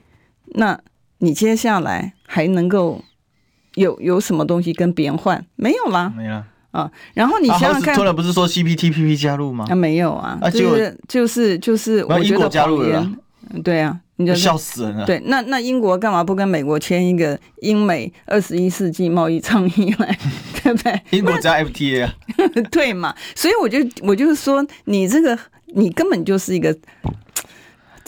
[0.55, 0.81] 那
[1.19, 3.03] 你接下来还能够
[3.75, 5.45] 有有什么东西跟别人换？
[5.55, 6.91] 没有啦，没了啊。
[7.15, 9.67] 然后你想想看，突然不是说 CPTPP 加入吗？
[9.69, 13.13] 啊，没有啊，就是就是就是，我觉得加入了，
[13.63, 14.01] 对啊。
[14.19, 15.07] 你就笑死人了。
[15.07, 20.19] 对，那那英国干嘛不跟美国签一个英美二十一世纪贸易倡议来，
[20.63, 21.01] 对不对？
[21.11, 22.15] 英国加 FTA 啊，
[22.71, 23.15] 对嘛？
[23.35, 25.39] 所以我就我就是说，你这个
[25.75, 26.77] 你根本就是一个。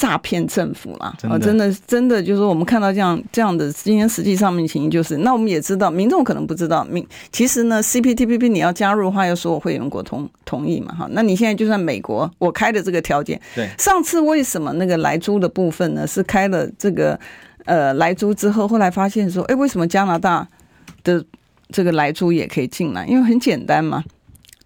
[0.01, 1.15] 诈骗政府啦！
[1.29, 11.07] 啊，真的真的就是我们看到这样这样的今天实际上面情形就是，那我们也知道，民众可能不知道，民其实呢，CPTPP 你要加入的话，要所有会员国同同意嘛，哈。
[11.11, 17.21] 那你现在就算美国我开的这个条件，对，上次为什么那个莱猪的部分呢是开了这个
[17.67, 20.49] 呃莱猪之后，后来发现说，哎，为什么加拿大
[21.05, 21.23] 的
[21.69, 23.05] 这个莱猪也可以进来？
[23.07, 24.03] 因为很简单嘛。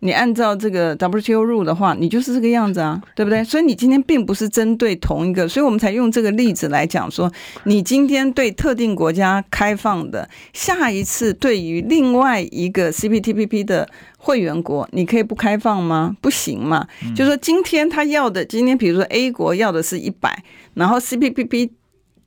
[0.05, 3.43] 你按照这个 WTO 入的话，你就是这个样子啊，对不对？
[3.43, 7.33] 所以你今天并不是针对同一个，所以我们才用这个例子来讲说，
[7.65, 13.89] 你今天对特定国家开放的，下一次对于另外一个 CPTPP 的
[14.19, 16.15] 会员国，你可以不开放吗？
[16.21, 16.87] 不行嘛。
[17.17, 21.71] 就说今天他要的，今天比如说 A 国要的是一百，然后 CPTPP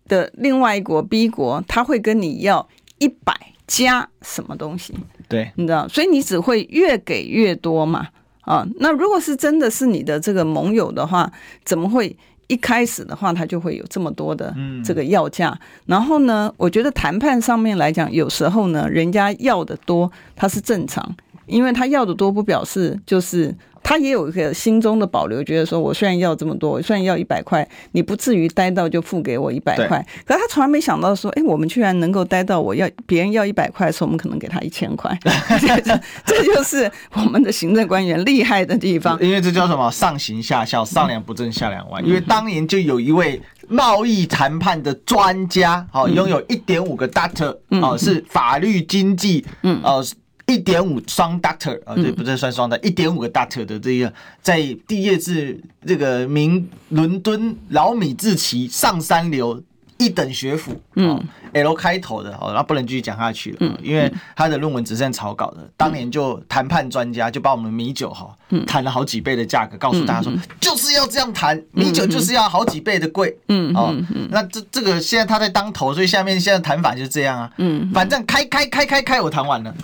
[0.07, 3.35] 的另外一国 B 国，他会跟你要一百
[3.67, 4.95] 加什么东西？
[5.27, 8.07] 对，你知道，所以你只会越给越多嘛，
[8.41, 11.31] 啊，那如果是真的是你的这个盟友的话，
[11.65, 12.15] 怎么会
[12.47, 15.49] 一开始的话他就会有这么多的这个要价？
[15.49, 23.55] 嗯、然后呢，我觉得谈判上面来讲，有时候呢，人家要的多，他是正常，因为他要的多不表示就是。
[23.87, 30.05] 他也有一个心中的保留，觉得说我虽然要这么多，我虽然要一百块，你不至于待到就付给我一百块。
[30.25, 35.17] 可是他从来没想到说，哎，我们居然能够待到我要别人要一百块的时候，我们可能给他一千块。
[35.21, 39.17] 这 这就是我们的行政官员厉害的地方。
[39.21, 39.89] 因为这叫什么？
[39.89, 42.01] 上行下效，上梁不正下梁歪。
[42.01, 50.05] 因为当年就有一位贸易谈判的专家，哦，拥有一点五个 Doctor，哦，是法律经济，嗯，哦。
[50.47, 54.57] 一点五双 Doctor 啊，这不是算双的，一点五个 Doctor 的这个，在
[54.87, 59.61] 毕业自这个名伦敦老米字旗上三流
[59.97, 68.33] 一等学府，嗯，L 开头的，哦，那不能继续讲下去了，嗯，因为他的论文只剩草稿的，当年就谈判专家就把我们米酒哈，
[68.65, 70.31] 谈了好几倍的价格，告诉大家说
[70.61, 73.93] 就是要这样谈，米酒就是要好几倍的贵，嗯，哦，
[74.29, 79.75] 那这这个现在他在当头，所以下面现在谈法就是这样啊，嗯，反正开开开开开，我谈完了。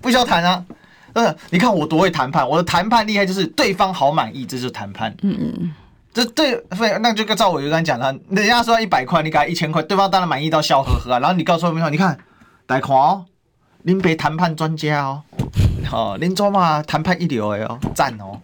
[0.00, 0.64] 不需要谈啊，
[1.12, 5.14] 呃，你看我多会谈判，我的谈判厉害就是对方好满意，这就是谈判。
[5.22, 5.74] 嗯嗯，
[6.12, 6.64] 这对，
[7.00, 11.18] 那就跟赵伟刚讲了，人家说一百块，你给他一千块，对方当然满意到笑呵呵啊。
[11.18, 12.18] 然后你告诉我们，你看，
[12.66, 13.24] 贷款哦，
[13.82, 15.22] 您别谈判专家哦，
[15.92, 18.40] 哦，您做嘛谈判一流的哦，赞哦。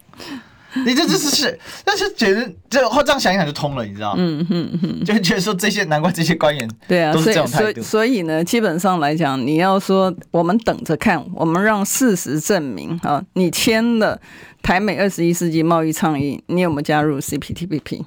[0.84, 4.14] 你这这是是，但是觉得这后这样想一想就通了，你知道？
[4.18, 7.80] 嗯嗯嗯，就觉得说这些难怪这些官员对啊都是这种态度。
[7.80, 14.20] 所以所以呢，基本上来讲，你要说我们等着看，我们让事实证明啊，你签了
[14.62, 18.04] 台美二十一世纪贸易倡议，你有没有加入 CPTPP？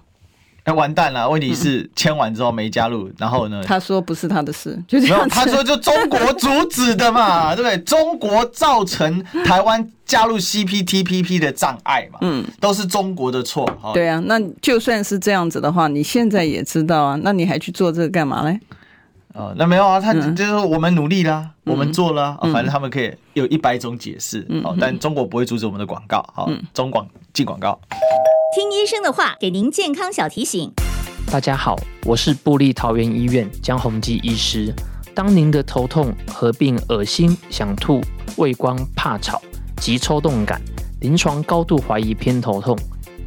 [0.69, 1.27] 哎，完蛋了！
[1.27, 3.63] 问题是签完之后没加入，然后呢？
[3.65, 5.17] 他说不是他的事， 就这样。
[5.17, 7.77] 没有，他说就中国阻止的嘛， 对不对？
[7.79, 13.67] 中国造成台湾加入 CPTPP 的障碍嘛，嗯，都是中国的错。
[13.95, 18.59] 对啊，那就算是这样子的话，你现在也知道啊，那你还去做这个干嘛嘞？
[19.35, 27.79] 哦，那没有啊，他就是说我们努力啦，我们做了，反正他们可以有一百种解释，哦，但中国不会阻止我们的广告，好，中广进广告。
[28.55, 30.71] 听医生的话，给您健康小提醒。
[31.31, 34.73] 大家好，我是布利桃园医院江宏基医师。
[35.13, 38.01] 当您的头痛合并恶心、想吐、
[38.37, 39.39] 畏光、怕吵
[39.77, 40.59] 及抽动感，
[41.01, 42.75] 临床高度怀疑偏头痛，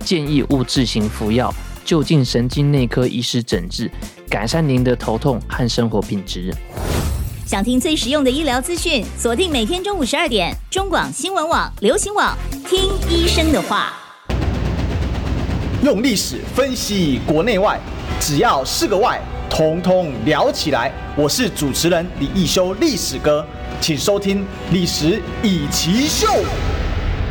[0.00, 3.90] 建议勿自行服药，就近神经内科医师诊治，
[4.28, 6.54] 改善您的头痛和生活品质。
[7.46, 13.92] 想听最实用的医疗资讯，锁定每天中午十二点，中广新闻网、流行网，听医生的话。
[15.82, 17.78] 用历史分析国内外，
[18.20, 20.92] 只要是个“外”，统统聊起来。
[21.16, 23.44] 我是主持人李易修，历史哥，
[23.80, 24.38] 请收听
[24.70, 26.28] 《历史以奇秀》。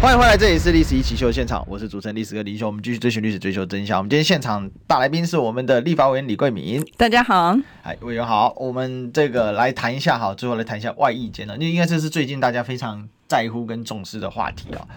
[0.02, 2.66] 欢迎回来，这里是《历史一起秀》现场，我是主持人历史哥李易修。
[2.66, 4.00] 我们继续追寻历史，追求真相。
[4.00, 6.84] 我们今天现场大来宾是我们的立法委员李桂敏。
[6.98, 8.52] 大家好，哎，委员好。
[8.58, 14.88] 我们这个来谈一下哈，最后来谈一下外役监了，因为应该这是最近大家非常在乎跟重视的话题啊。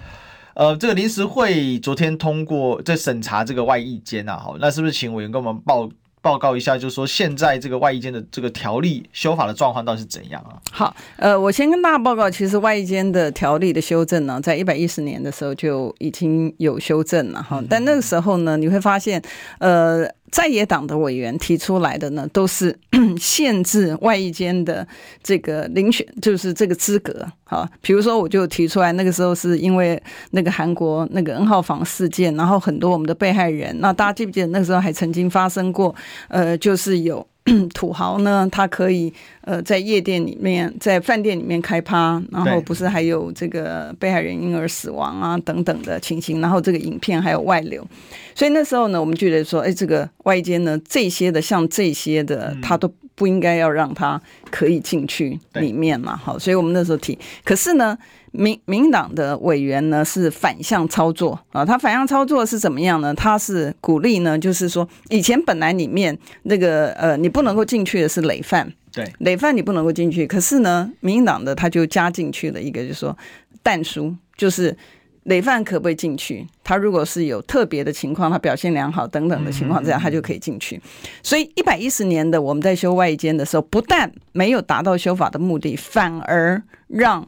[0.55, 5.87] 呃，这个临时会昨天通过在审查这个外役监啊，好，那是不是请委员跟我们报
[6.25, 10.57] 报告一下，就是说现在这个外役间的这个条例修法的状况到底是怎样啊？
[10.73, 19.23] 好，呃，我先跟大家报告，其实外役间的条例的修正呢，在一百一十年的时候就已经有修正了哈，但那个时候呢，你会发现，
[19.59, 20.09] 呃。
[20.33, 22.77] 在野党的委员提出来的呢，都是
[23.21, 24.85] 限制外役间的
[25.23, 27.25] 这个遴选，就是这个资格。
[27.45, 35.95] 哈，比如说我就提出来，那个时候是因为那个韩国那个 N 号房事件，然后很多我们的被害人，那大家记不记得那个时候还曾经发生过，
[36.29, 37.27] 呃，就是有。
[37.75, 47.87] 土豪呢，他可以呃在夜店里面，在饭店里面开趴，然后不是还有这个被害人婴儿死亡啊等等的情形，然后这个影片还有外流，
[48.35, 54.19] 所以那时候呢，我们觉得说，哎，这个外间呢这些的像这些的，他都不应该要让他
[54.51, 57.99] 可以进去里面嘛，好，所以我们那时候提，可是呢。
[58.37, 63.15] 民民党的委员呢是反向操作啊，他反向操作是怎么样呢？
[63.15, 70.27] 他是鼓励呢，就是说以前本来里面那个呃，你不能够进去的是累犯，对，累犯你不能够进去。
[70.27, 73.17] 可是呢，民进党的他就加进去了一个，就是说
[73.63, 74.77] 但书，就是
[75.23, 76.45] 累犯可不可以进去？
[76.65, 80.81] 他如果是有特别的情况，他表现良好等等的情况之下，他就可以进去。
[81.23, 87.25] 所以一百一十年的我们在修外役监的时候，不但没有达到修法的目的，反而让。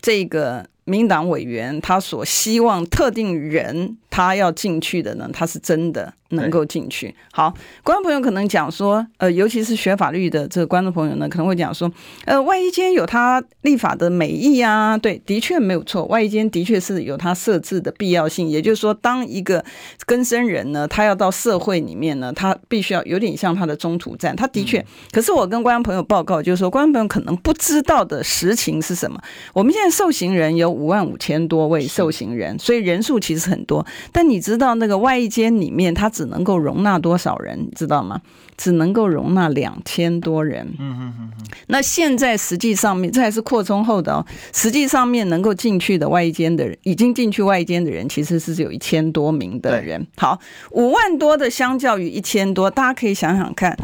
[0.00, 6.14] 这个民党委员他所希望特定人他要进去的呢，他是真的。
[6.30, 7.14] 能够进去。
[7.32, 11.90] 好，观众朋友可能讲说，呃，尤其是学法律的这个观众朋友呢，可能会讲说，
[12.24, 18.48] 呃，外衣间有他立法的美意啊，对，的确没有错，外衣间的确是有他设置的必要性。
[18.48, 19.64] 也就是说，当一个
[20.06, 24.34] 更生人呢，他要到社会里面呢，他必须要有点像他的中途站。
[24.36, 29.20] 他的确，可是我跟观众朋友报告，就是说，观众朋友可能不知道的实情是什么？
[29.52, 33.84] 我们现在受刑人有五万五千多位受刑人，所以人数其实很多。
[34.12, 37.56] 但你知道那个外衣间里面，它只能够容纳多少人？
[37.60, 38.20] 你知道吗？
[38.56, 40.66] 只能够容纳两千多人。
[40.80, 41.30] 嗯嗯嗯。
[41.68, 44.26] 那现在实际上面，这还是扩充后的哦。
[44.52, 50.04] 实际上面能够进去的外间的人，已经进去外间的人，其实是有一千多名的人。
[50.16, 50.36] 好，
[50.72, 53.78] 五万多的相较于一千多，大家可以想想看，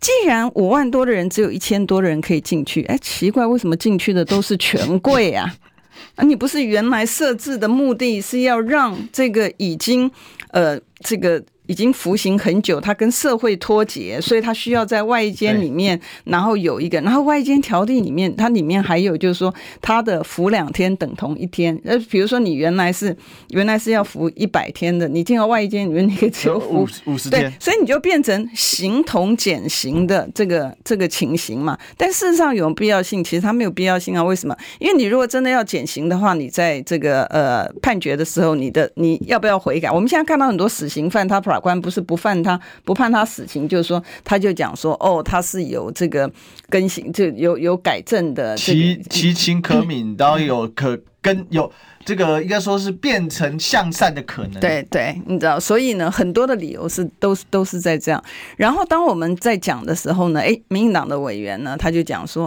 [0.00, 5.54] 既然五万多的人只有一千多的人可以进去，哎，奇怪，为什么进去的都是权贵啊？
[6.16, 10.10] 啊，你不是原来设置的目的是要让这个已经
[10.50, 11.40] 呃这个。
[11.68, 21.78] 已经服刑很久，他跟社会脱节，所以他需要在外衣间里面，然后有一个，然后外衣间条例里面，它里面还有就是说，他的服两天等同一天。
[21.84, 23.14] 呃，比如说你原来是
[23.50, 31.78] 原来是要服一百天的，你进到外衣间里面，你可以只有服五五十天，所以你就变成形同减刑的这个这个情形嘛。
[31.98, 34.24] 但事实上有必要性，其实它没有必要性啊。
[34.24, 34.56] 为什么？
[34.78, 39.90] 因为你如果真的要减刑的话，你在这个呃判决的时候，你的你要不要悔改？
[39.90, 46.30] 我们现在看到很多死刑犯，他法官不是不判他不判他死刑，就是说他就讲说哦，他是有这个
[46.70, 50.96] 更新，就有有改正的，其其情可悯，当有可
[51.34, 51.70] 跟有。
[52.04, 54.60] 这个应该说是变成向善的可能。
[54.60, 58.22] 对对，你知道，所以呢，很多的理由是都是都是在这样。
[58.56, 62.44] 然后当我们在讲的时候呢，哎，民进党的委员呢，他就讲说，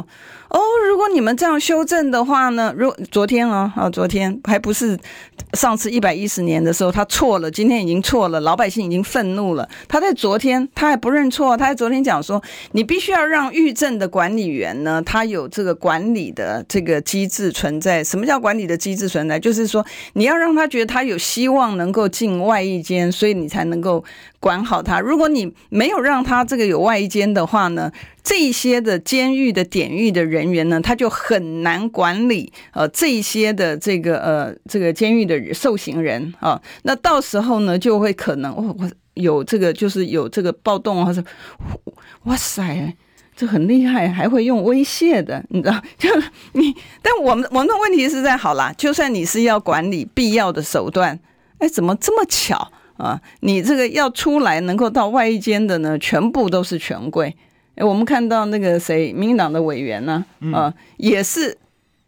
[0.50, 0.60] 哦，
[0.90, 4.98] 如果你们这样修正的话呢，如昨天啊啊，昨天还不是
[5.54, 9.70] 上次一百一十年的时候他错了，今天已经错了，老百姓已经愤怒了。
[9.88, 18.04] 他在昨天他还不认错，他在昨天讲说，你必须要让预政的管理员呢，他有这个管理的这个机制存在。
[18.04, 19.40] 什么叫管理的机制存在？
[19.40, 24.04] 就是说，你要让他觉得他有希望能够进外衣间，所以你才能够
[24.40, 25.00] 管好他。
[25.00, 27.92] 如果你没有让他这个有外衣间的话呢，
[28.24, 32.52] 这一些的监狱的典狱的人员呢，他就很难管理。
[32.74, 41.24] 呃，这一些的这个呃这个监狱的受刑人啊，那到时候呢，就会可能哦，我有这个就是有这个暴动，或者
[42.24, 42.96] 哇塞。
[43.42, 45.82] 这很厉害，还会用威胁的，你知道？
[45.98, 46.08] 就
[46.52, 46.72] 你，
[47.02, 51.20] 但我们我们的问题是在好啦，就算你是要管理必要的手段，
[51.58, 53.20] 哎，怎么这么巧啊？
[53.40, 57.36] 你这个要出来能够到外衣间的呢，全部都是权贵。
[57.74, 60.24] 哎，我们看到那个谁，民进党的委员呢，
[60.54, 61.58] 啊，啊，也是，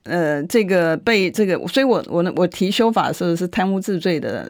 [0.04, 4.48] 呃，这个被这个，所以我我我提修法的时候是贪污治罪的。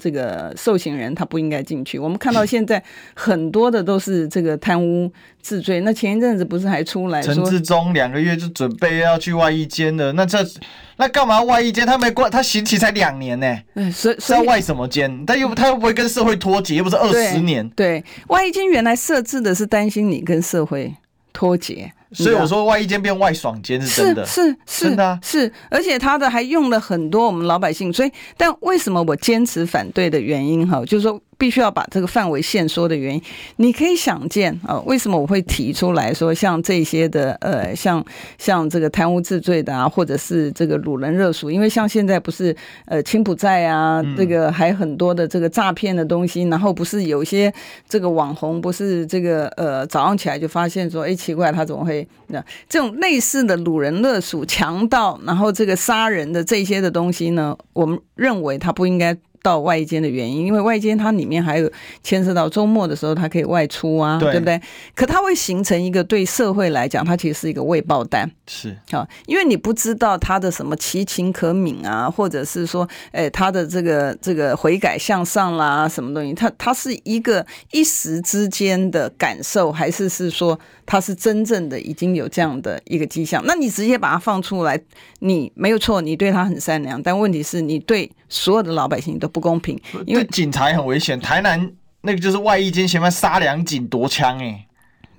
[0.00, 1.98] 这个受刑人他不应该进去。
[1.98, 2.82] 我们看到现在
[3.14, 5.10] 很多的都是这个贪污
[5.42, 5.80] 治罪。
[5.80, 10.12] 那前一阵子不是还出来说陈志忠两个月就准备要去外衣间了？
[10.12, 10.38] 那这
[10.96, 11.86] 那干嘛外衣间？
[11.86, 13.58] 他没关，他刑期才两年呢。
[13.74, 15.24] 对，所以是要外什么监？
[15.26, 16.76] 他又他又不会跟社会脱节？
[16.76, 17.68] 又不是二十年。
[17.70, 20.94] 对，对，外衣间原来设置的是担心你跟社会
[21.32, 21.92] 脱节。
[22.14, 31.20] 所以我说外衣间变外爽间是真的，是是的啊，是，而且他的还用了很多我们老百姓，所以但为什么我坚持反对的原因哈，就是说。
[31.36, 33.22] 必须要把这个范围限缩的原因，
[33.56, 38.04] 你可以想见啊，为什么我会提出来说，像这些的呃，像
[38.38, 42.54] 像这个贪污治罪的啊，或者是这个掳人勒赎，因为像现在不是
[42.86, 47.52] 呃柬埔寨啊，这个还很多的这个诈骗的东西，然后不是有些
[47.88, 57.56] 这个网红不是这个呃早上起来就发现说，哎，奇怪，他怎么会那这种类似的掳人勒赎、强盗，然后这个杀人的这些的东西呢？
[57.72, 59.16] 我们认为他不应该。
[59.44, 61.70] 到外间的原因，因为外间它里面还有
[62.02, 64.58] 牵涉到周末的时候，它可以外出啊，对，对不对？
[64.94, 76.32] 可它会形成一个对社会来讲，它其实是一个未爆弹，是啊，因为你不知道他的什么其情可悯啊，或者是说，哎，他的这个这个悔改向上啦，什么东西？
[76.32, 83.44] 它它是一个一时之间的感受，还是是说他是真正的已经有这样的一个迹象？
[83.46, 84.80] 那你直接把它放出来，
[85.18, 89.33] 你没有错，你对他很善良，但问题是你对所有的老百姓都。
[89.34, 89.76] 不公平，
[90.06, 91.18] 因为警察也很危险。
[91.18, 91.72] 台南
[92.02, 94.64] 那个就是外衣间嫌犯杀两警夺枪，哎，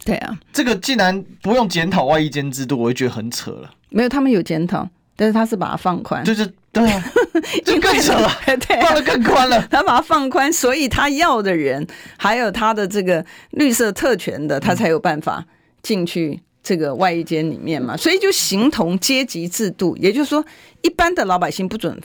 [0.05, 3.69] 对啊，这个竟然不用检讨外衣间制度，我就觉得很扯了。
[3.89, 4.87] 没有，他们有检讨，
[5.17, 7.03] 但是他是把它放宽，就是对啊，
[7.65, 8.31] 就更扯了，
[8.65, 9.61] 对、啊，放得更宽了。
[9.69, 11.85] 他把它放宽，所以他要的人，
[12.17, 15.45] 还有他的这个绿色特权的，他才有办法
[15.81, 17.97] 进去这个外衣间里面嘛。
[17.97, 20.45] 所以就形同阶级制度，也就是说，
[20.83, 21.99] 一般的老百姓不准。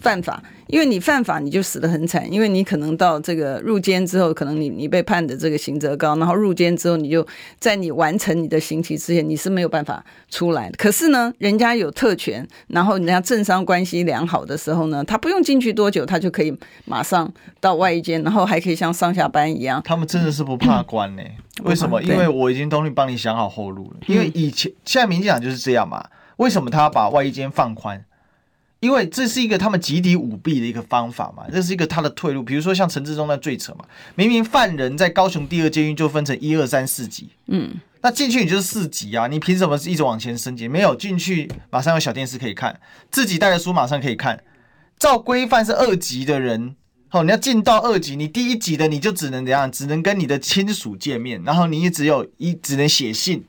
[0.00, 7.26] 犯法，因为你犯法你就死得很惨，因为你可能到这个入监之后，可能你你被判的这个刑责高，然后入监之后，你就
[7.58, 10.76] 在你完成你的刑期之前，你是没有办法出来的。
[10.76, 17.30] 可是呢，人家有特权，然后人家政商关系良好的时候呢，他不用进去多久，他就可以马上
[17.60, 19.82] 到外衣间，然后还可以像上下班一样。
[19.84, 21.36] 他们真的是不怕关呢、欸？
[21.64, 22.00] 为什么？
[22.02, 23.96] 因为我已经帮你帮你想好后路了。
[24.06, 26.04] 因为以前现在民进党就是这样嘛。
[26.36, 28.04] 为什么他要把外衣间放宽？
[28.80, 32.42] 因为这是一个他们集体舞弊的一个方法嘛，这是一个他的退路。
[32.42, 40.68] 比如说像陈志忠那最扯嘛，明明犯人在高雄第二监狱就分成一二三四级，嗯，那进去你就是四级啊，你凭什么一直往前升级？
[40.68, 42.78] 没有进去马上有小电视可以看，
[43.10, 44.42] 自己带的书马上可以看。
[44.96, 46.76] 照规范是二级的人，
[47.10, 49.70] 哦，你要进到二级，你第一级的你就只能怎样？
[49.70, 53.44] 只能跟你的亲属见面，然后你也只有一只能写信。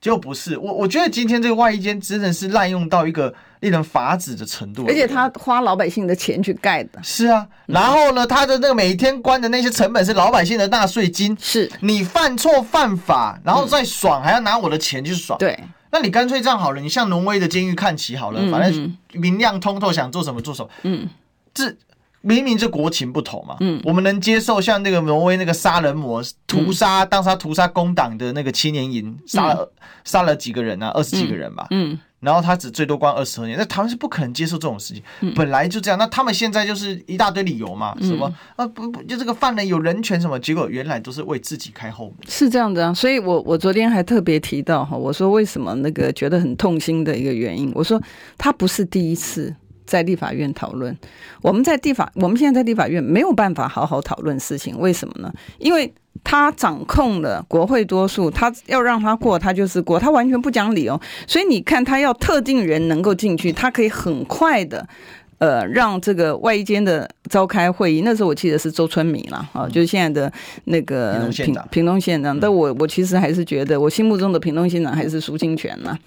[0.00, 7.02] 就不是我，我觉得今天这个外衣间真的是滥用到一个令人发指的程度，而且他花老百姓的钱去盖的。
[7.02, 11.36] 是啊，然后呢，他的那个每天关的那些成本是老百姓的纳税金。
[11.40, 15.38] 是你犯错犯法，然后再爽，还要拿我的钱去爽。
[15.38, 15.58] 对，
[15.90, 20.68] 那你干脆这样好了，你向挪威的监狱看齐好了，反正明亮通透，想做什么做什么。
[20.82, 21.08] 嗯，
[21.54, 21.76] 这。
[22.22, 29.72] 明明这国情不同嘛，嗯，我们能接受像那个挪威那个杀人魔屠杀，当时他屠杀工党的那个青年营，杀了
[30.04, 35.02] 杀了几个人啊，二十几个人吧，嗯，然后他只最多关二十二年，那他们是不可能接受这种事情，
[35.34, 48.00] 本来就这样，那他们现在就是一大堆理由嘛，什么啊不不，就这个犯人有人权什么，结果原来都是为自己开后门，是这样的啊，所以我我昨天还特别提到哈，我说为什么那个觉得很痛心的一个原因，我说
[48.38, 49.54] 他不是第一次。
[49.86, 50.96] 在立法院讨论，
[51.42, 55.32] 我们在立法，我们现在在立法院没有办法好好讨论事情，为什么呢？
[55.58, 55.92] 因为
[56.22, 64.86] 他掌控了国会多数，他要让他过，他就是过，他完全不讲理哦，所以你看，他要特定人能够进去，他可以很快的。
[65.40, 70.30] 呃，让这个外衣间的召开会议，那时候我记得是周春米了啊，就是现在的
[70.64, 72.38] 那个屏屏东县长。
[72.38, 75.98] 但我我其实还是觉得，我心目中的屏东县长还是苏清泉呢。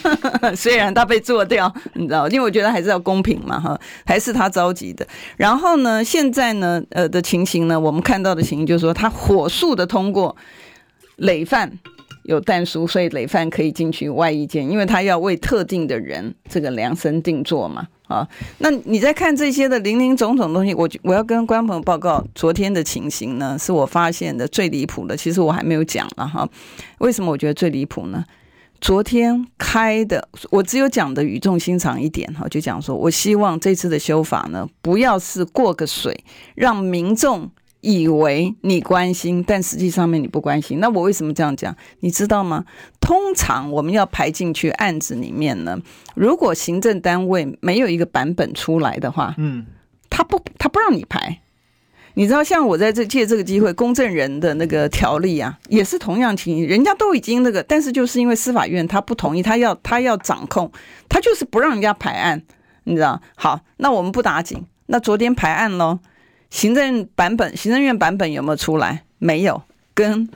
[0.56, 5.06] 虽然他被做掉，你知道，因为我觉得还是要公平嘛哈，还是他召集的。
[5.36, 10.34] 然后呢，现在呢，呃的情形呢，我们看到的情形就是说，他火速的通过
[11.16, 11.70] 累犯
[12.22, 17.86] 有但书，所以累犯可以进去外衣间，因为他要为特定的人这个量身定做嘛。
[18.08, 18.26] 啊，
[18.58, 25.16] 那你在看这些的零零总总东西，我我要跟观众朋友报告昨天的情形呢，是我发现的最离谱的。
[25.16, 26.48] 其实我还没有讲了哈，
[26.98, 28.24] 为什么我觉得最离谱呢？
[28.80, 37.50] 昨天开的，我只有讲的语重心长一点哈，就讲说我希望这次的修法呢，不要是过个水，让民众。
[37.80, 40.80] 以为你关心，但实际上面你不关心。
[40.80, 41.74] 那我为什么这样讲？
[42.00, 42.64] 你知道吗？
[43.00, 45.78] 通常我们要排进去案子里面呢，
[46.14, 49.66] 如果行政单位没有一个版本出来的话，嗯，
[50.10, 51.40] 他不他不让你排。
[52.14, 60.72] 你知道，像我在这借这个机会，公证人的那个条例啊，也是同样情形，人家都已经那个，但是就是因为司法院他不同意，他要他要掌控，
[61.08, 62.42] 他就是不让人家排案。
[62.82, 63.20] 你知道？
[63.36, 64.64] 好，那我们不打紧。
[64.86, 66.00] 那昨天排案喽。
[66.50, 69.04] 行政版本，行政院版本有没有出来？
[69.18, 69.62] 没有。
[69.94, 70.28] 跟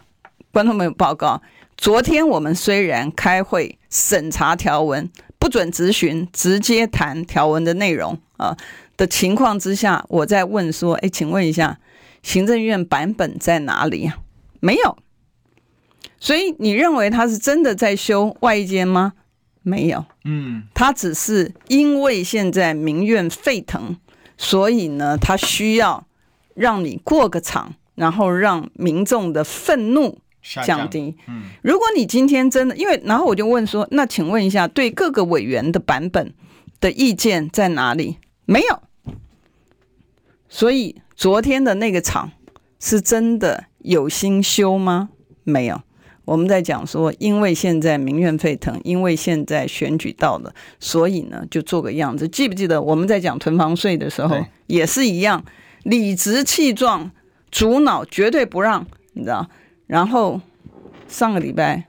[0.51, 1.41] 观众朋友报告，
[1.77, 5.09] 昨天我们虽然开会审查条文，
[5.39, 8.57] 不准质询，直接谈条文的内容啊
[8.97, 11.79] 的情况之下，我在问说：哎，请问一下，
[12.23, 14.19] 行政院版本在哪里啊？
[14.61, 14.99] 没有。
[16.21, 19.15] 所以你认为他是真的在修外衣间吗？
[19.63, 20.05] 没有。
[20.25, 23.97] 嗯，他只是因为现在民怨沸腾。
[24.37, 26.07] 所以呢，他需要
[26.55, 30.19] 让你过个场，然后让民众的愤怒
[30.65, 31.17] 降低。
[31.29, 36.35] 嗯，如果你今天真的，因为然后我就问说，那请问一下，对各个委员的版本
[36.81, 38.19] 的意见在哪里？
[38.45, 38.83] 没有。
[40.49, 42.33] 所以昨天的那个场
[42.79, 45.11] 是真的有心修吗？
[45.45, 45.81] 没有。
[46.25, 52.29] 我们在讲说，因为现在民怨沸腾，因为现在选举到了，所以呢，就做个样子。
[52.29, 54.37] 记不记得我们在讲囤房税的时候
[54.69, 55.45] 也是一样，
[55.83, 57.11] 理直气壮，
[57.51, 59.49] 主脑绝对不让，你知道？
[59.87, 60.41] 然后
[61.09, 61.85] 上个礼拜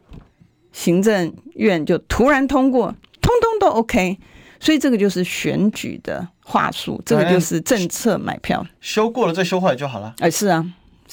[0.71, 2.87] 行政院就突然通过，
[3.21, 4.17] 通通都 OK。
[4.59, 10.15] 所以这个就是选举的话术，这个就是政策买票，修过了再修回来就好了。
[10.19, 10.65] 哎，是啊。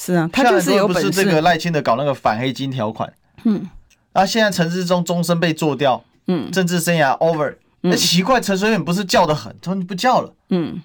[0.03, 1.11] 是啊，他就是有本事。
[1.11, 3.12] 不是这个赖清德搞那个反黑金条款，
[3.44, 3.68] 嗯，
[4.14, 10.80] 啊，现在陈致中终身被做掉，嗯，政治生涯 over，那、嗯、奇怪，陈水扁不是叫的很，他说你不叫了，嗯，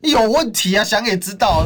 [0.00, 1.64] 有问题啊，想也知道，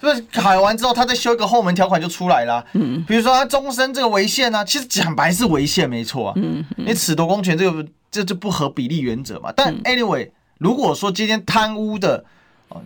[0.00, 10.30] 就是改完之后，他再修一个后门条款就出来了，嗯，比如说他终身这个违宪呢，其实讲白是违宪没错啊，嗯，你褫夺公权这个这就不合比例原则嘛，但 anyway。
[10.58, 12.24] 如果说今天贪污的。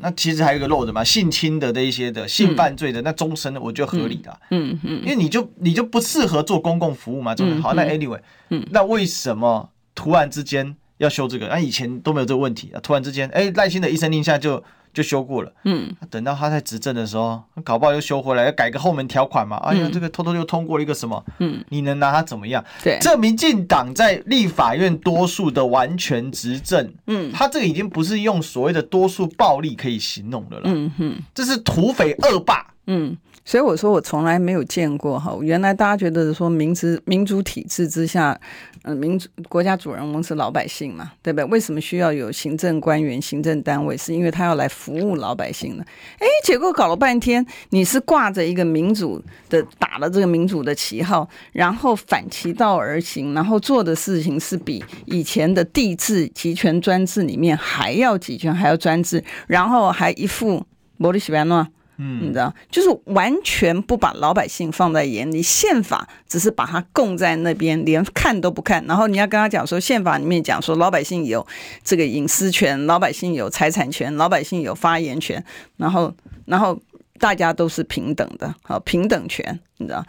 [0.00, 8.20] 那其实还有一个漏的嘛，性侵的这一些的性犯罪的，那终身的我觉得合理的，嗯嗯，因为你就你就不适合做公共服务嘛，好，那 anyway，
[8.50, 11.48] 嗯，那为什么突然之间要修这个？
[11.48, 14.62] 那以前都没有这个问题啊，突然之间，哎，赖清的一声令下就。
[14.96, 19.58] 就修过了，嗯，等到他在执政的时候，搞不好又修回来，要改个后门条款嘛。
[19.58, 21.22] 哎呀，这个偷偷又通过了一个什么？
[21.38, 22.64] 嗯，你能拿他怎么样？
[22.82, 33.14] 对，这民进党在立法院多数的完全执政，嗯，他这个已经不是用所谓的多数暴力可以形容的了，嗯哼，这是土匪恶霸，嗯。
[33.46, 38.38] 所以我说我从来没有见过哈，原来大家觉得说民主民主体制之下，
[38.82, 41.44] 嗯，民主国家主人翁是老百姓嘛，对不对？
[41.44, 43.96] 为什么需要有行政官员、行政单位？
[43.96, 45.86] 是因为他要来服务老百姓的。
[46.18, 60.66] 哎，结果搞了半天，你是挂着一个民主的，打了这个民主的旗号，然后反其道而行，然后做的事情是比以前的帝制集权专制里面还要集权，还要专制，然后还一副
[60.96, 61.64] 莫里西班诺。
[61.98, 68.84] 嗯，你知道，就是完全不把老百姓放在眼里，宪法只是把它供在那边，连看都不看。
[68.86, 71.46] 然后你要跟他讲说，宪法里面讲说，老百姓有
[71.82, 75.42] 这个隐私权，老百姓有财产权，老百姓有发言权，
[75.76, 76.12] 然后，
[76.44, 76.78] 然后
[77.18, 80.04] 大家都是平等的，好，平等权，你知道，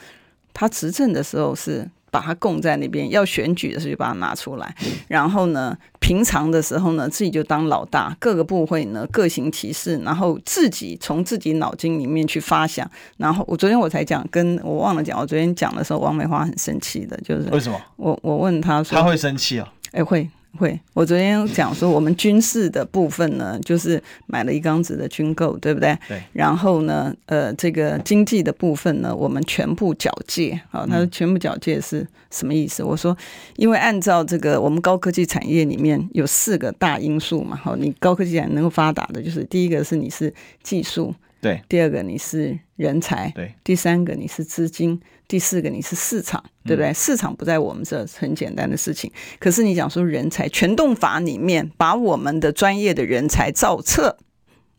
[0.53, 1.89] 他执政的时候是。
[2.18, 4.76] 把它供在那边，要选举的时候就把它拿出来。
[5.07, 12.89] 然后呢，平常的时候呢，自己就当老大，各个部会呢各行其事，然后自己从自己脑筋里面去发想。
[13.18, 17.80] 然后我昨天我才讲，跟我忘了讲，我昨天讲的时候，王美花很生气的，就是为什么？
[17.97, 19.72] 我我问他说，他会生气啊？
[19.91, 20.28] 哎，会。
[20.57, 25.97] 会，我昨天讲说，我们军事的部分呢，就是买了一缸子的军购，对不对？
[26.07, 26.19] 对。
[26.33, 30.59] 然后呢，呃，这个经济的部分呢，我们全部缴借。
[30.71, 32.83] 好，他说全部缴借是什么意思？
[32.83, 33.15] 我说，
[33.55, 40.33] 因为按照这个我们高科技产业里面有四个大因素嘛，好，你高科技产业能够发达的，就是第一个是你是
[40.63, 41.13] 技术。
[41.47, 46.89] 对，第二个你是人才，对，第三个你是资金，第四个你是市场，对不对？
[46.89, 49.09] 嗯、市场不在我们这，很简单的事情。
[49.39, 54.17] 可是你讲说人才，全动法里面把我们的专业的人才造册，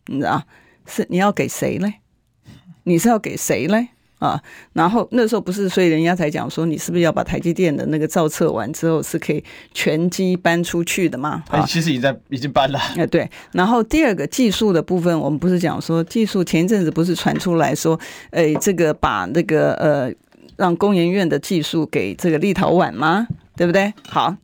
[0.06, 0.44] 你知道
[0.86, 1.94] 是你要给谁嘞？
[2.82, 3.88] 你是要给谁嘞？
[4.18, 4.40] 啊，
[4.72, 9.42] 然后那时候不是，所以人家才讲说，你是不是要把台积电的那个造册完之后是可以
[9.72, 11.42] 全机搬出去的嘛？
[11.48, 12.78] 啊，其实已经在已经搬了。
[12.96, 13.30] 哎，对。
[13.52, 17.98] 然后第二个技术的部分，我们不是讲说技术前一阵子不是传出来说，
[18.30, 20.12] 哎，这个把那个呃
[20.56, 23.26] 让工研院的技术给这个立陶宛吗？
[23.56, 23.92] 对不对？
[24.08, 24.34] 好。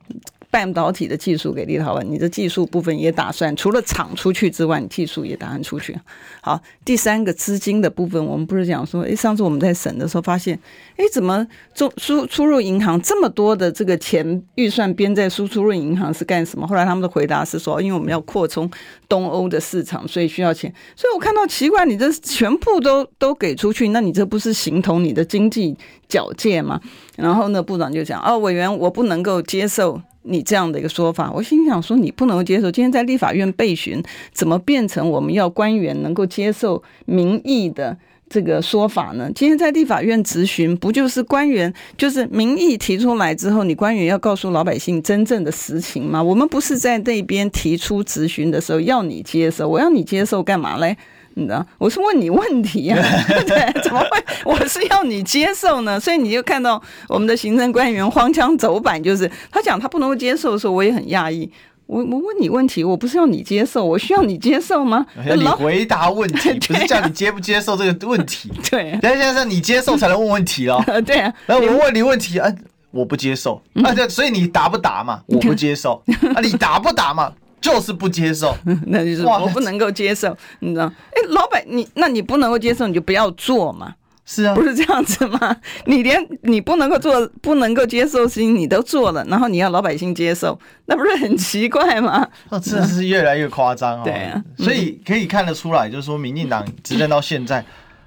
[0.55, 5.99] 半导体的技术给立陶宛，你的技术部分也打算除了厂出去之外，你技术也打算出去。
[6.41, 10.57] 好，第三个资金的部分，我们不是讲说，诶，上次我们在审的时候发现，
[10.95, 11.45] 诶，怎么
[11.75, 16.65] 中输出入银行这么多的这个钱预算编在输出入银行是干什么？
[16.69, 18.71] 后来他们的回答是说，因为我们要扩充
[19.09, 20.73] 东欧的市场，所以需要钱。
[20.95, 25.77] 所以我看到奇怪，你这全部都都给出去，那你这不是形同你的经济
[26.15, 26.81] 缴界吗？
[27.17, 30.01] 然后呢，部长就讲，哦，委员，我不能够接受。
[30.27, 32.71] 你这样的一个说法，我心想说，你不能够接受。
[32.71, 34.03] 今天在立法院备询，
[34.33, 37.95] 怎么变成我们要官员能够接受民意的
[38.31, 39.31] 这个说法呢？
[39.35, 46.23] 今天在立法院质询，不就是官员就是民意提出来之后，你官员要告诉老百姓真正的实情吗？
[46.23, 50.97] 我们不是在那边提出质询的时候要你接受，我要你接受干嘛嘞？
[51.37, 53.03] 你知道，我是问你问题呀、啊，
[53.47, 54.25] 对，怎么会？
[54.45, 55.99] 我是要你接受呢？
[55.99, 61.51] 所以你就看到我们的行政官员荒腔走板，就是他讲他不能够接受的时候，我也很讶异。
[61.87, 65.05] 我我问你问题，我不是要你接受，我需要你接受吗？
[65.29, 68.51] 要你回答问题，不是叫你接不接受这个问题。
[68.71, 70.83] 对、啊，现在是你接受才能问问题哦。
[71.05, 72.51] 对啊，然后我问你问题，啊，
[72.91, 75.21] 我不接受，啊，对，所以你答不答嘛？
[75.27, 76.03] 我不接受，
[76.35, 77.31] 啊，你答不答嘛？
[77.65, 78.55] 就是不接受，
[78.89, 80.85] 那就是我不能够接受，你知道？
[81.13, 83.95] 哎，老板，你那你不能够接受，你就不要做嘛。
[84.27, 85.57] 是啊，不是这样子吗？
[85.87, 92.27] 你连你不能够做、不能够接受的事情你都做了，然后你要老百姓接受，那不是很奇怪吗？
[92.51, 94.03] 哦，真的是越来越夸张哦。
[94.05, 97.65] 对啊，所以可以看得出来，就是说，民进党执政到现在，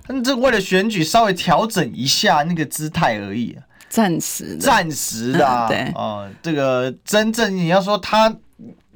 [0.08, 3.56] 嗯，这为了选举稍微调整一下那个姿态而已，
[3.90, 5.66] 暂时的，暂时的啊。
[5.70, 8.36] 对啊，这个真正你要说他。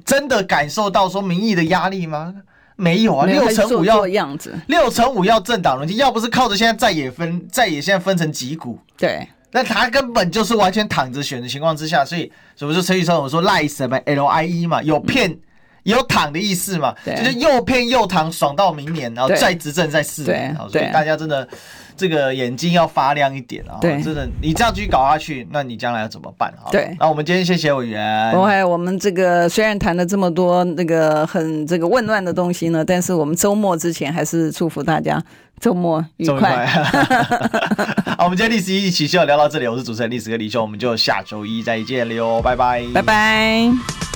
[0.04, 2.34] 真的感受到说民意的压力吗？
[2.76, 15.38] 没有啊，六成五要样子，六成五要政党轮替，要不是靠着现在在野分在野现在分成几股，对，那他根本就是完全躺着选的情况之下，所以什么是陈宇超我说赖什么 L I E 嘛，有骗、嗯、
[15.84, 21.46] 有躺的意思嘛，就是又骗又躺，爽到明年，然后再执政再四年，所以大家真的。
[21.96, 23.78] 这个眼睛要发亮一点啊！
[23.80, 26.70] 对，真的，你这样继续搞下去，那你将来要怎么办啊？
[26.70, 28.32] 对，那我们今天谢谢委员。
[28.32, 35.22] 不会，我们这个虽然谈了这么多那个很这个混乱的东西呢，但是我们周末之前还是祝福大家
[35.60, 36.66] 周末愉快。
[38.18, 44.11] 好，我们今天历史一起就要聊到这里，我是主持人历史哥李修，我们就下周一再见了哟，拜拜，拜拜。